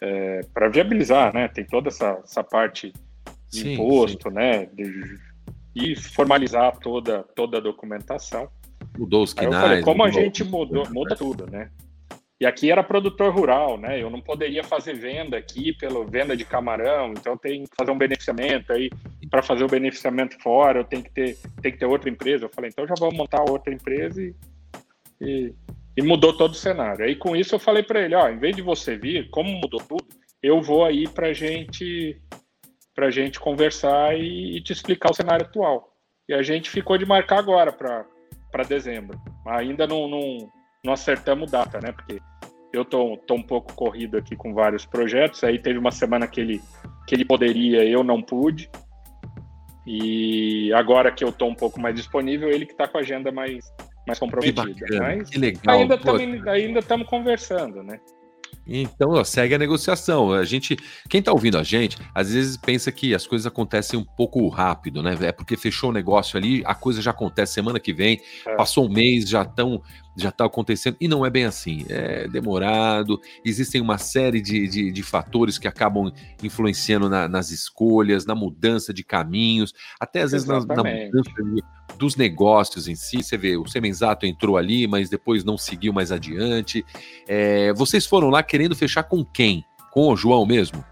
[0.00, 1.46] é, para viabilizar, né?
[1.46, 2.90] Tem toda essa, essa parte
[3.50, 4.34] de sim, imposto, sim.
[4.34, 4.64] né?
[4.72, 5.18] De,
[5.76, 8.48] e formalizar toda, toda a documentação.
[8.98, 9.84] Mudou os quinais.
[9.84, 11.70] como a gente mudou, muda tudo, né?
[12.40, 14.02] E aqui era produtor rural, né?
[14.02, 17.98] Eu não poderia fazer venda aqui pela venda de camarão, então tem que fazer um
[17.98, 18.90] beneficiamento aí
[19.30, 22.44] para fazer o beneficiamento fora, eu tenho que ter tem que ter outra empresa.
[22.44, 24.34] Eu falei, então já vamos montar outra empresa e,
[25.20, 25.54] e,
[25.96, 27.04] e mudou todo o cenário.
[27.04, 29.80] Aí com isso eu falei para ele, ó, em vez de você vir, como mudou
[29.80, 30.06] tudo,
[30.42, 32.20] eu vou aí para gente
[32.94, 35.92] para gente conversar e, e te explicar o cenário atual.
[36.28, 38.04] E a gente ficou de marcar agora para
[38.50, 39.20] para dezembro.
[39.46, 40.48] Ainda não, não
[40.84, 41.92] não acertamos data, né?
[41.92, 42.20] Porque
[42.72, 45.42] eu tô, tô um pouco corrido aqui com vários projetos.
[45.42, 46.60] Aí teve uma semana que ele,
[47.06, 48.70] que ele poderia, eu não pude.
[49.86, 53.30] E agora que eu tô um pouco mais disponível, ele que tá com a agenda
[53.30, 53.64] mais,
[54.06, 54.86] mais comprometida.
[54.86, 55.78] Que, Mas que legal.
[55.78, 58.00] Ainda estamos ainda conversando, né?
[58.66, 60.32] Então, ó, segue a negociação.
[60.32, 60.76] A gente,
[61.08, 65.02] quem está ouvindo a gente, às vezes pensa que as coisas acontecem um pouco rápido,
[65.02, 65.16] né?
[65.20, 68.54] É porque fechou o negócio ali, a coisa já acontece semana que vem, é.
[68.56, 69.82] passou um mês, já estão
[70.16, 74.92] já está acontecendo, e não é bem assim, é demorado, existem uma série de, de,
[74.92, 76.12] de fatores que acabam
[76.42, 81.62] influenciando na, nas escolhas, na mudança de caminhos, até às vezes na, na, mudança de,
[81.98, 83.22] dos negócios em si.
[83.22, 86.84] Você vê, o Semenzato entrou ali, mas depois não seguiu mais adiante.
[87.26, 89.64] É, vocês foram lá querendo fechar com quem?
[89.90, 90.84] Com o João mesmo?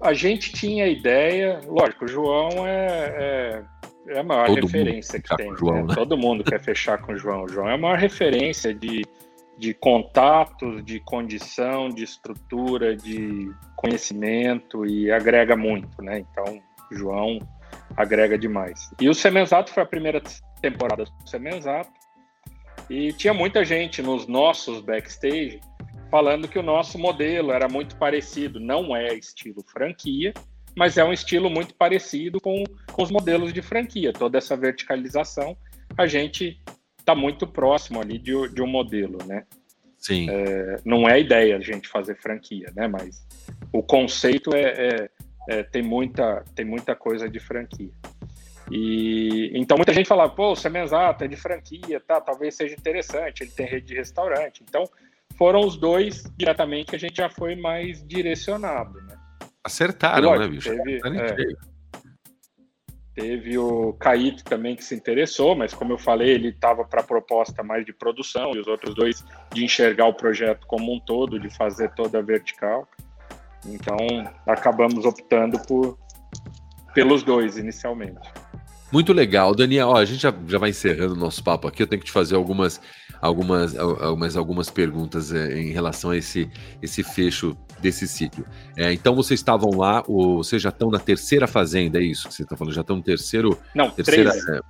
[0.00, 3.62] a gente tinha a ideia, lógico, o João é, é,
[4.08, 5.56] é a maior Todo referência que tem.
[5.56, 5.82] João, né?
[5.88, 5.94] Né?
[5.94, 7.44] Todo mundo quer fechar com o João.
[7.44, 9.04] O João é a maior referência de,
[9.58, 16.20] de contatos, de condição, de estrutura, de conhecimento e agrega muito, né?
[16.20, 17.38] Então, o João
[17.96, 18.90] agrega demais.
[19.00, 20.20] E o Semenzato foi a primeira
[20.60, 21.90] temporada do Semenzato
[22.88, 25.60] e tinha muita gente nos nossos backstage
[26.10, 28.60] falando que o nosso modelo era muito parecido.
[28.60, 30.34] Não é estilo franquia,
[30.76, 34.12] mas é um estilo muito parecido com, com os modelos de franquia.
[34.12, 35.56] Toda essa verticalização,
[35.96, 36.60] a gente
[36.98, 39.44] está muito próximo ali de, de, um modelo, né?
[39.98, 40.28] Sim.
[40.30, 42.88] É, não é ideia a gente fazer franquia, né?
[42.88, 43.26] Mas
[43.72, 45.10] o conceito é, é,
[45.48, 47.90] é, tem, muita, tem muita coisa de franquia.
[48.70, 52.20] E então muita gente fala, pô, o Semenzato é de franquia, tá?
[52.20, 54.62] Talvez seja interessante, ele tem rede de restaurante.
[54.62, 54.84] Então
[55.36, 59.01] foram os dois diretamente que a gente já foi mais direcionado?
[59.64, 60.70] Acertaram, lógico, né, bicho?
[60.70, 61.36] Teve, é,
[63.14, 67.04] teve o Caíto também que se interessou, mas como eu falei, ele estava para a
[67.04, 71.38] proposta mais de produção e os outros dois de enxergar o projeto como um todo,
[71.38, 72.88] de fazer toda a vertical.
[73.66, 73.96] Então,
[74.46, 75.98] acabamos optando por
[76.94, 78.30] pelos dois inicialmente.
[78.92, 79.88] Muito legal, Daniel.
[79.88, 81.82] Ó, a gente já, já vai encerrando o nosso papo aqui.
[81.82, 82.78] Eu tenho que te fazer algumas,
[83.22, 86.50] algumas, algumas, algumas perguntas é, em relação a esse,
[86.82, 88.44] esse fecho desse sítio.
[88.76, 92.34] É, então vocês estavam lá, o, vocês já estão na terceira fazenda, é isso que
[92.34, 92.74] você está falando?
[92.74, 93.56] Já estão no terceiro.
[93.74, 94.50] Não, terceira, 13.
[94.50, 94.60] É,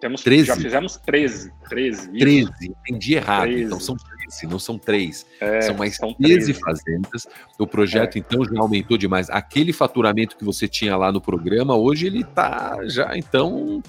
[0.00, 0.46] Temos, 13?
[0.46, 1.52] Já fizemos 13.
[1.68, 3.48] 13, 13, entendi errado.
[3.48, 3.64] 13.
[3.64, 5.26] Então são 13, não são 3.
[5.40, 7.26] É, são mais são 13, 13 fazendas.
[7.58, 8.20] O projeto, é.
[8.20, 9.28] então, já aumentou demais.
[9.28, 13.82] Aquele faturamento que você tinha lá no programa, hoje ele está já, então.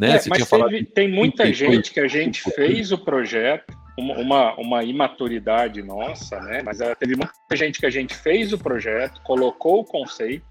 [0.00, 0.16] Né?
[0.16, 5.82] É, mas teve, tem muita gente que a gente fez o projeto, uma, uma imaturidade
[5.82, 6.62] nossa, né?
[6.64, 10.46] Mas uh, teve muita gente que a gente fez o projeto, colocou o conceito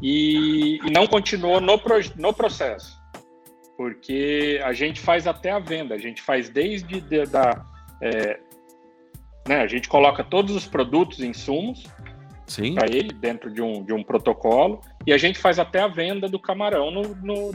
[0.00, 2.98] e, e não continuou no, pro, no processo.
[3.76, 7.62] Porque a gente faz até a venda, a gente faz desde de, da.
[8.00, 8.40] É,
[9.46, 11.84] né, a gente coloca todos os produtos, insumos,
[12.74, 16.28] para ele dentro de um, de um protocolo e a gente faz até a venda
[16.28, 17.52] do camarão no, no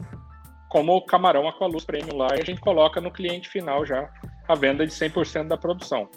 [0.68, 4.10] como o camarão Aqualuz Premium lá e a gente coloca no cliente final já
[4.46, 6.08] a venda de 100% da produção.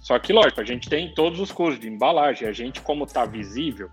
[0.00, 3.24] Só que, lógico, a gente tem todos os custos de embalagem, a gente, como está
[3.24, 3.88] visível,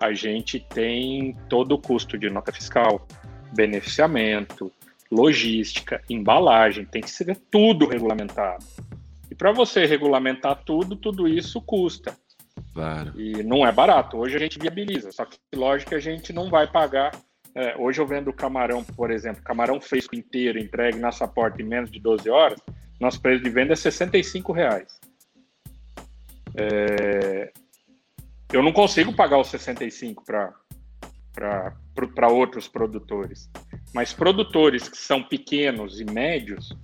[0.00, 3.06] a gente tem todo o custo de nota fiscal,
[3.54, 4.72] beneficiamento,
[5.10, 8.64] logística, embalagem, tem que ser tudo regulamentado.
[9.30, 12.16] E para você regulamentar tudo, tudo isso custa.
[12.72, 13.18] Claro.
[13.20, 14.16] E não é barato.
[14.16, 17.12] Hoje a gente viabiliza, só que lógico que a gente não vai pagar
[17.56, 21.64] é, hoje eu vendo camarão, por exemplo, camarão fresco inteiro entregue na sua porta em
[21.64, 22.60] menos de 12 horas,
[23.00, 25.00] nosso preço de venda é 65 reais.
[26.54, 27.50] É,
[28.52, 33.50] eu não consigo pagar os 65 para outros produtores.
[33.94, 36.76] Mas produtores que são pequenos e médios,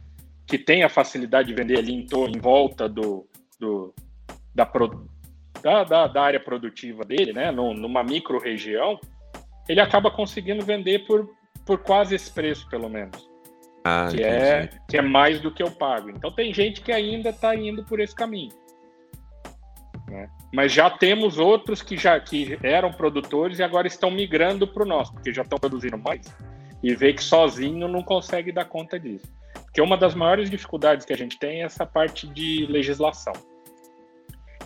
[0.47, 3.29] que têm a facilidade de vender ali em, em volta do,
[3.61, 3.95] do
[4.55, 4.65] da,
[5.85, 8.99] da, da, área produtiva dele, né, numa micro região,
[9.69, 11.31] ele acaba conseguindo vender por,
[11.65, 13.31] por quase esse preço, pelo menos.
[13.85, 16.11] Ah, que, é, que é mais do que eu pago.
[16.11, 18.53] Então tem gente que ainda está indo por esse caminho.
[20.09, 20.29] Né?
[20.53, 24.87] Mas já temos outros que já que eram produtores e agora estão migrando para o
[24.87, 26.27] nosso, porque já estão produzindo mais
[26.83, 29.33] e vê que sozinho não consegue dar conta disso.
[29.65, 33.33] Porque uma das maiores dificuldades que a gente tem é essa parte de legislação.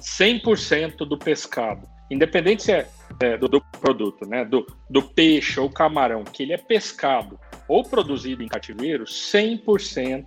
[0.01, 2.89] 100% do pescado, independente se é
[3.21, 4.45] é, do, do, produto, né?
[4.45, 7.39] Do, do peixe ou camarão, que ele é pescado
[7.69, 10.27] ou produzido em cativeiro, 100%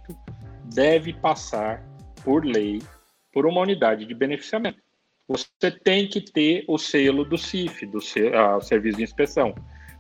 [0.74, 1.84] deve passar
[2.24, 2.82] por lei
[3.32, 4.80] por uma unidade de beneficiamento.
[5.28, 9.54] Você tem que ter o selo do CIF, do Serviço de Inspeção,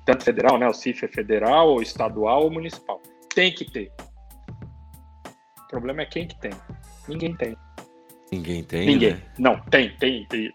[0.05, 0.67] tanto federal, né?
[0.67, 2.99] O CIF é federal, ou estadual ou municipal.
[3.35, 3.91] Tem que ter.
[5.63, 6.51] O problema é quem que tem.
[7.07, 7.55] Ninguém tem.
[8.31, 8.85] Ninguém tem.
[8.85, 9.13] Ninguém.
[9.13, 9.21] Né?
[9.37, 10.25] Não, tem, tem.
[10.25, 10.53] tem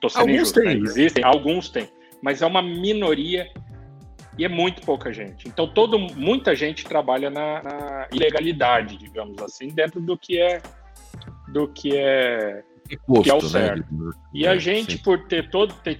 [0.00, 0.66] tô sendo alguns injusto, né?
[0.66, 0.88] tem, né?
[0.88, 1.88] Existem, alguns têm.
[2.22, 3.50] Mas é uma minoria
[4.38, 5.48] e é muito pouca gente.
[5.48, 10.60] Então, todo, muita gente trabalha na, na ilegalidade, digamos assim, dentro do que é
[11.48, 13.48] do que é, Imposto, que é o né?
[13.48, 13.94] certo.
[13.94, 14.12] Né?
[14.32, 15.02] E a é, gente, sim.
[15.02, 15.74] por ter todo.
[15.74, 15.98] Ter,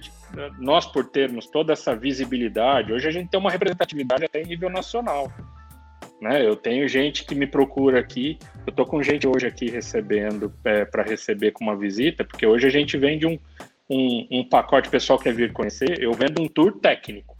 [0.59, 4.69] nós, por termos toda essa visibilidade, hoje a gente tem uma representatividade até em nível
[4.69, 5.31] nacional.
[6.21, 6.45] Né?
[6.45, 10.83] Eu tenho gente que me procura aqui, eu tô com gente hoje aqui recebendo é,
[10.83, 13.37] para receber com uma visita, porque hoje a gente vende um,
[13.89, 17.35] um, um pacote pessoal quer vir conhecer, eu vendo um tour técnico.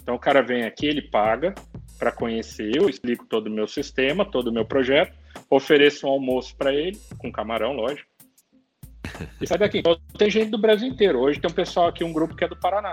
[0.00, 1.54] Então o cara vem aqui, ele paga
[1.98, 5.16] para conhecer, eu explico todo o meu sistema, todo o meu projeto,
[5.50, 8.10] ofereço um almoço para ele, com camarão, lógico.
[9.40, 9.78] E sai daqui.
[9.78, 11.20] Então, tem gente do Brasil inteiro.
[11.20, 12.92] Hoje tem um pessoal aqui, um grupo que é do Paraná.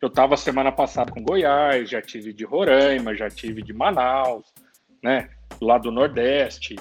[0.00, 4.52] Eu estava semana passada com Goiás, já tive de Roraima, já tive de Manaus,
[5.02, 5.30] né?
[5.60, 6.76] Lá do Nordeste,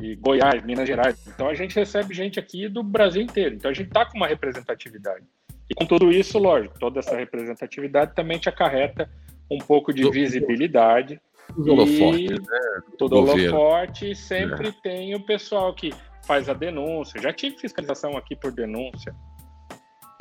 [0.00, 1.26] e Goiás, Minas Gerais.
[1.26, 3.54] Então a gente recebe gente aqui do Brasil inteiro.
[3.54, 5.24] Então a gente está com uma representatividade.
[5.68, 9.08] E com tudo isso, lógico, toda essa representatividade também te acarreta
[9.50, 11.20] um pouco de visibilidade.
[11.54, 12.80] Tudo holoforte, né?
[12.98, 14.74] Tudo holoforte, e sempre é.
[14.82, 15.92] tem o pessoal que
[16.24, 17.20] faz a denúncia.
[17.20, 19.14] Já tive fiscalização aqui por denúncia.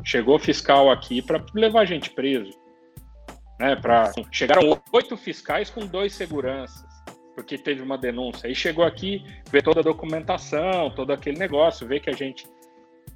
[0.03, 2.57] Chegou fiscal aqui para levar gente preso.
[3.59, 4.11] Né, pra...
[4.31, 6.85] Chegaram oito fiscais com dois seguranças,
[7.35, 8.47] porque teve uma denúncia.
[8.47, 12.47] Aí chegou aqui, vê toda a documentação, todo aquele negócio, vê que a gente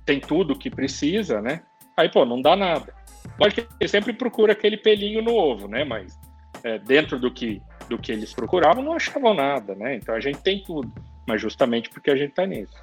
[0.06, 1.62] tem tudo que precisa, né?
[1.96, 2.94] Aí, pô, não dá nada.
[3.40, 5.84] Lógico que ele sempre procura aquele pelinho no ovo, né?
[5.84, 6.20] Mas
[6.64, 9.96] é, dentro do que, do que eles procuravam, não achavam nada, né?
[9.96, 10.92] Então a gente tem tudo,
[11.28, 12.74] mas justamente porque a gente está nisso.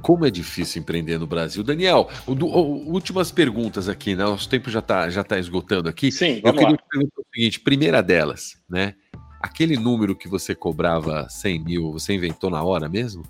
[0.00, 1.62] Como é difícil empreender no Brasil.
[1.62, 4.24] Daniel, o, o, últimas perguntas aqui, né?
[4.24, 6.10] Nosso tempo já está já tá esgotando aqui.
[6.10, 6.78] Sim, Eu queria lá.
[6.90, 8.94] perguntar o seguinte: primeira delas, né?
[9.40, 13.24] Aquele número que você cobrava 100 mil, você inventou na hora mesmo?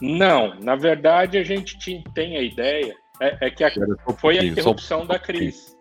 [0.00, 3.70] Não, na verdade a gente tem a ideia é, é que a,
[4.08, 5.76] um foi a interrupção um da crise.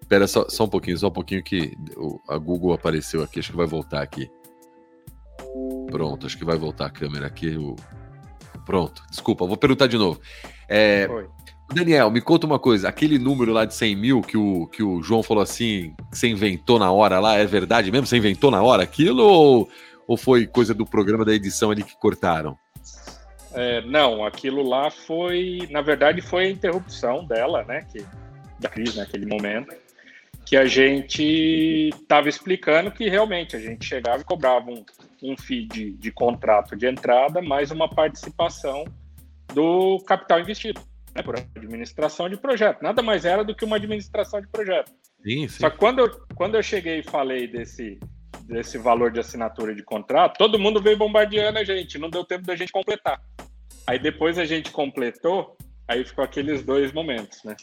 [0.00, 1.72] Espera só, só um pouquinho, só um pouquinho que
[2.28, 4.30] a Google apareceu aqui, acho que vai voltar aqui.
[5.90, 7.56] Pronto, acho que vai voltar a câmera aqui.
[7.56, 7.76] O...
[8.64, 10.20] Pronto, desculpa, vou perguntar de novo.
[10.68, 11.08] É,
[11.72, 15.02] Daniel, me conta uma coisa, aquele número lá de 100 mil que o, que o
[15.02, 18.06] João falou assim, que você inventou na hora lá, é verdade mesmo?
[18.06, 19.68] Você inventou na hora aquilo ou,
[20.06, 22.56] ou foi coisa do programa da edição ali que cortaram?
[23.54, 28.04] É, não, aquilo lá foi, na verdade, foi a interrupção dela, né, que,
[28.58, 29.74] da crise naquele momento,
[30.46, 34.84] que a gente estava explicando que realmente a gente chegava e cobrava um,
[35.22, 38.84] um FII de, de contrato de entrada, mais uma participação
[39.54, 40.80] do capital investido,
[41.14, 42.82] né, por administração de projeto.
[42.82, 44.90] Nada mais era do que uma administração de projeto.
[45.22, 45.60] Sim, sim.
[45.60, 48.00] Só que quando eu, quando eu cheguei e falei desse,
[48.42, 52.44] desse valor de assinatura de contrato, todo mundo veio bombardeando a gente, não deu tempo
[52.44, 53.20] da gente completar.
[53.86, 55.56] Aí depois a gente completou,
[55.86, 57.56] aí ficou aqueles dois momentos, né?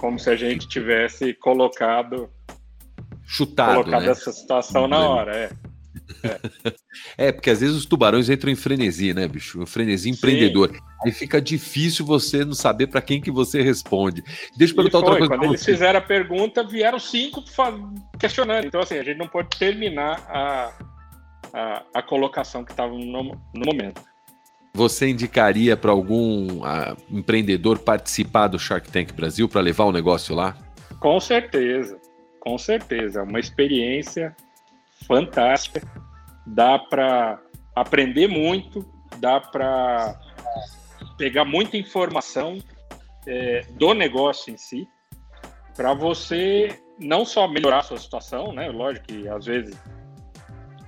[0.00, 2.28] Como se a gente tivesse colocado
[3.26, 4.10] chutado, colocado né?
[4.10, 5.50] essa situação na hora, é.
[6.24, 7.28] É.
[7.28, 7.32] é.
[7.32, 9.60] porque às vezes os tubarões entram em frenesi, né, bicho?
[9.60, 10.70] Um frenesi empreendedor.
[10.70, 10.78] Sim.
[11.04, 14.22] Aí fica difícil você não saber para quem que você responde.
[14.56, 15.28] Deixa eu perguntar outra coisa.
[15.28, 17.44] Quando eles fizeram a pergunta, vieram cinco
[18.18, 18.66] questionando.
[18.66, 20.72] Então, assim, a gente não pode terminar a,
[21.52, 24.00] a, a colocação que estava no, no momento.
[24.72, 30.34] Você indicaria para algum uh, empreendedor participar do Shark Tank Brasil para levar o negócio
[30.34, 30.56] lá?
[30.98, 31.96] Com certeza,
[32.40, 33.20] com certeza.
[33.20, 34.34] É uma experiência
[35.06, 35.86] fantástica.
[36.46, 37.40] Dá para
[37.74, 38.86] aprender muito,
[39.18, 40.20] dá para
[41.16, 42.58] pegar muita informação
[43.26, 44.88] é, do negócio em si,
[45.76, 48.68] para você não só melhorar a sua situação, né?
[48.68, 49.76] Lógico que às vezes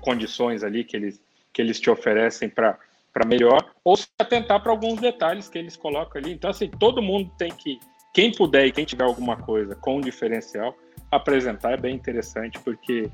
[0.00, 1.20] condições ali que eles,
[1.52, 2.78] que eles te oferecem para
[3.26, 6.32] melhor, ou se atentar para alguns detalhes que eles colocam ali.
[6.32, 7.80] Então, assim, todo mundo tem que,
[8.14, 10.76] quem puder e quem tiver alguma coisa com diferencial,
[11.11, 13.11] apresentar é bem interessante, porque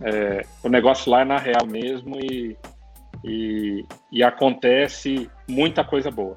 [0.00, 2.56] é, o negócio lá é na real mesmo e,
[3.24, 6.36] e, e acontece muita coisa boa.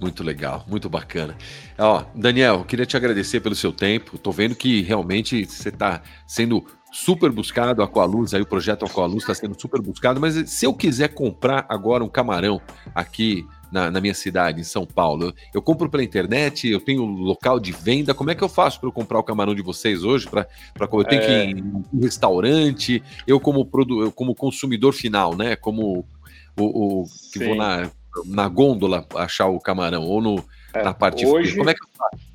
[0.00, 1.36] Muito legal, muito bacana.
[1.78, 4.18] Ó, Daniel, queria te agradecer pelo seu tempo.
[4.18, 9.34] Tô vendo que realmente você está sendo super buscado, Aqualuz, aí o projeto Aqualuz está
[9.34, 12.60] sendo super buscado, mas se eu quiser comprar agora um camarão
[12.94, 17.04] aqui na, na, minha cidade, em São Paulo, eu, eu compro pela internet, eu tenho
[17.04, 20.04] local de venda, como é que eu faço para eu comprar o camarão de vocês
[20.04, 20.28] hoje?
[20.28, 20.46] Para
[20.80, 21.26] eu tenho é...
[21.26, 25.56] que ir em um restaurante, eu como, produ, eu como consumidor final, né?
[25.56, 26.04] Como
[26.56, 27.46] o, o que Sim.
[27.46, 27.90] vou na,
[28.26, 30.44] na gôndola achar o camarão, ou no,
[30.74, 31.56] é, na parte hoje...
[31.56, 32.32] Como é que eu faço?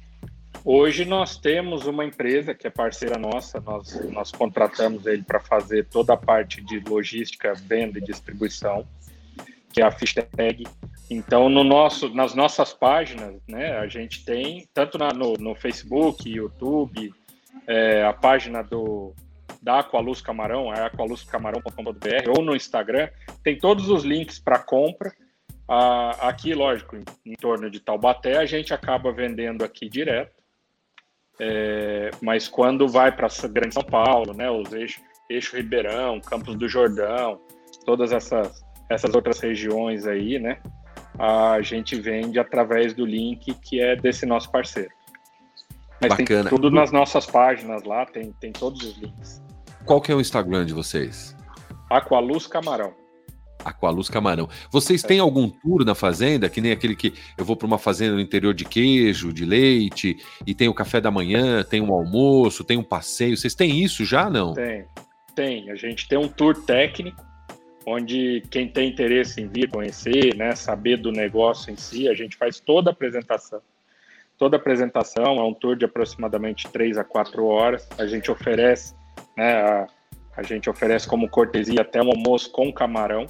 [0.69, 5.85] Hoje nós temos uma empresa que é parceira nossa, nós, nós contratamos ele para fazer
[5.85, 8.85] toda a parte de logística, venda e distribuição,
[9.71, 10.67] que é a Fishtag.
[11.09, 16.29] Então, no nosso, nas nossas páginas, né, a gente tem, tanto na, no, no Facebook,
[16.29, 17.13] YouTube,
[17.65, 19.13] é, a página do,
[19.61, 23.09] da Aqualuz Camarão, é aqualuzcamarão.com.br, ou no Instagram,
[23.43, 25.13] tem todos os links para compra.
[26.21, 30.35] Aqui, lógico, em, em torno de Taubaté, a gente acaba vendendo aqui direto.
[31.39, 36.67] É, mas quando vai para Grande São Paulo, né, os eixos, eixo Ribeirão, Campos do
[36.67, 37.39] Jordão,
[37.85, 40.59] todas essas, essas outras regiões aí, né,
[41.19, 44.91] a gente vende através do link que é desse nosso parceiro.
[46.01, 46.49] Mas Bacana.
[46.49, 49.41] tem tudo nas nossas páginas lá, tem, tem todos os links.
[49.85, 51.35] Qual que é o Instagram de vocês?
[51.89, 52.93] Aqualuz Camarão.
[53.63, 54.47] Aqualuz Camarão.
[54.71, 58.13] Vocês têm algum tour na fazenda, que nem aquele que eu vou para uma fazenda
[58.13, 62.63] no interior de queijo, de leite, e tem o café da manhã, tem um almoço,
[62.63, 63.35] tem um passeio.
[63.35, 64.53] Vocês têm isso já, não?
[64.53, 64.85] Tem,
[65.35, 65.71] tem.
[65.71, 67.25] A gente tem um tour técnico,
[67.89, 72.35] onde quem tem interesse em vir conhecer, né, saber do negócio em si, a gente
[72.35, 73.61] faz toda a apresentação.
[74.37, 77.87] Toda a apresentação é um tour de aproximadamente 3 a 4 horas.
[77.97, 78.93] A gente oferece,
[79.37, 79.87] né, a,
[80.35, 83.25] a gente oferece como cortesia até um almoço com camarão.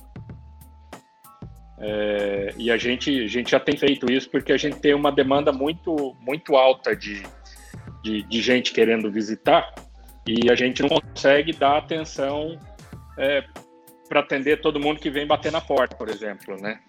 [1.78, 5.12] É, e a gente, a gente já tem feito isso porque a gente tem uma
[5.12, 7.22] demanda muito, muito alta de,
[8.02, 9.72] de, de gente querendo visitar
[10.26, 12.58] e a gente não consegue dar atenção
[13.20, 13.44] é,
[14.08, 16.80] para atender todo mundo que vem bater na porta, por exemplo, né?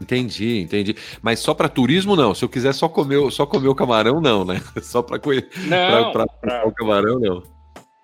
[0.00, 0.94] Entendi, entendi.
[1.22, 2.34] Mas só para turismo não.
[2.34, 4.60] Se eu quiser só comer, só comer o camarão não, né?
[4.82, 7.42] Só para para o camarão não.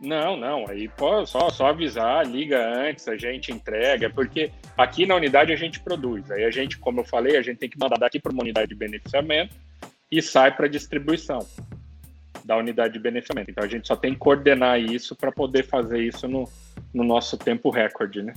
[0.00, 0.66] Não, não.
[0.66, 5.56] Aí pô, só só avisar, liga antes, a gente entrega, porque aqui na unidade a
[5.56, 6.30] gente produz.
[6.30, 8.68] Aí a gente, como eu falei, a gente tem que mandar daqui para uma unidade
[8.68, 9.54] de beneficiamento
[10.10, 11.46] e sai para distribuição
[12.44, 13.50] da unidade de beneficiamento.
[13.50, 16.48] Então a gente só tem que coordenar isso para poder fazer isso no,
[16.92, 18.34] no nosso tempo recorde, né?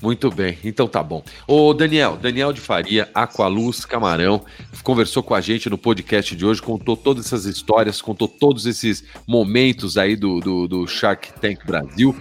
[0.00, 1.24] Muito bem, então tá bom.
[1.46, 4.44] Ô Daniel, Daniel de Faria, Aqualuz Camarão,
[4.84, 9.02] conversou com a gente no podcast de hoje, contou todas essas histórias, contou todos esses
[9.26, 12.14] momentos aí do, do, do Shark Tank Brasil.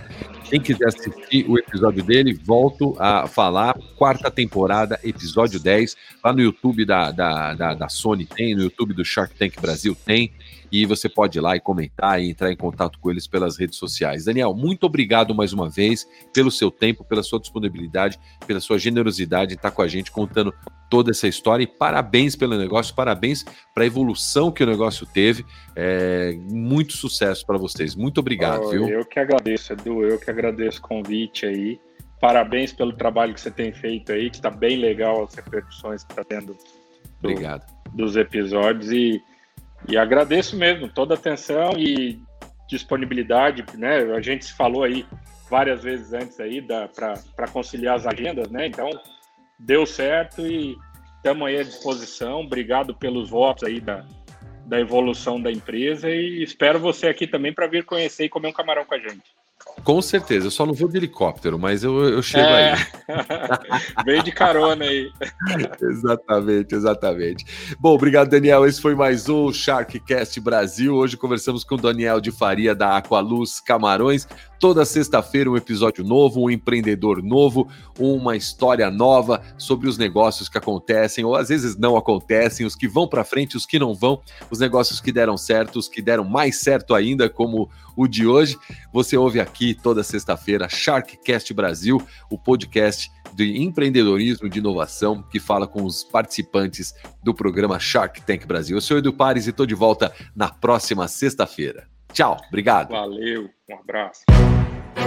[0.49, 3.77] Quem quiser assistir o episódio dele, volto a falar.
[3.95, 5.95] Quarta temporada, episódio 10.
[6.23, 9.95] Lá no YouTube da, da, da, da Sony tem, no YouTube do Shark Tank Brasil
[10.05, 10.31] tem
[10.71, 13.77] e você pode ir lá e comentar e entrar em contato com eles pelas redes
[13.77, 14.25] sociais.
[14.25, 19.53] Daniel, muito obrigado mais uma vez pelo seu tempo, pela sua disponibilidade, pela sua generosidade
[19.53, 20.53] em estar com a gente contando
[20.89, 23.43] toda essa história e parabéns pelo negócio, parabéns
[23.73, 25.45] para a evolução que o negócio teve.
[25.75, 27.95] É, muito sucesso para vocês.
[27.95, 28.87] Muito obrigado, oh, viu?
[28.87, 31.79] Eu que agradeço, Edu, eu que agradeço o convite aí.
[32.19, 36.11] Parabéns pelo trabalho que você tem feito aí, que está bem legal as repercussões que
[36.11, 36.57] está tendo
[37.21, 37.65] do, Obrigado.
[37.93, 39.21] dos episódios e
[39.87, 42.19] e agradeço mesmo toda a atenção e
[42.67, 43.99] disponibilidade, né?
[44.13, 45.05] A gente se falou aí
[45.49, 48.67] várias vezes antes aí para conciliar as agendas, né?
[48.67, 48.89] Então
[49.59, 50.75] deu certo e
[51.15, 52.41] estamos aí à disposição.
[52.41, 54.05] Obrigado pelos votos aí da,
[54.65, 58.53] da evolução da empresa e espero você aqui também para vir conhecer e comer um
[58.53, 59.36] camarão com a gente.
[59.83, 62.73] Com certeza, eu só não vou de helicóptero, mas eu, eu chego é.
[62.73, 62.79] aí.
[64.05, 65.09] Vem de carona aí.
[65.81, 67.45] exatamente, exatamente.
[67.79, 68.65] Bom, obrigado, Daniel.
[68.65, 70.93] Esse foi mais um Sharkcast Brasil.
[70.93, 74.27] Hoje conversamos com o Daniel de Faria da Aqualuz Camarões.
[74.59, 77.67] Toda sexta-feira, um episódio novo, um empreendedor novo,
[77.99, 82.87] uma história nova sobre os negócios que acontecem, ou às vezes não acontecem, os que
[82.87, 86.23] vão para frente, os que não vão, os negócios que deram certo, os que deram
[86.23, 88.57] mais certo ainda, como o de hoje.
[88.91, 92.01] Você ouve aqui toda sexta-feira, Sharkcast Brasil,
[92.31, 98.47] o podcast de empreendedorismo de inovação que fala com os participantes do programa Shark Tank
[98.47, 98.75] Brasil.
[98.77, 101.87] Eu sou Edu Pares e estou de volta na próxima sexta-feira.
[102.17, 102.89] Tchau, obrigado.
[102.89, 104.21] Valeu, um abraço.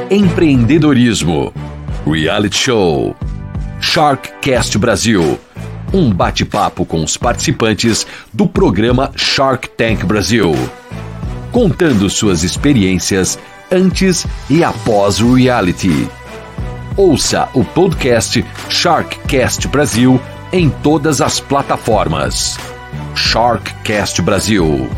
[0.08, 1.52] Empreendedorismo,
[2.06, 3.16] reality show,
[3.80, 5.36] Sharkcast Brasil.
[5.92, 10.52] Um bate-papo com os participantes do programa Shark Tank Brasil,
[11.50, 13.36] contando suas experiências
[13.72, 16.08] antes e após o reality.
[16.96, 20.20] Ouça o podcast Sharkcast Brasil
[20.52, 22.56] em todas as plataformas.
[23.16, 24.88] Sharkcast Brasil.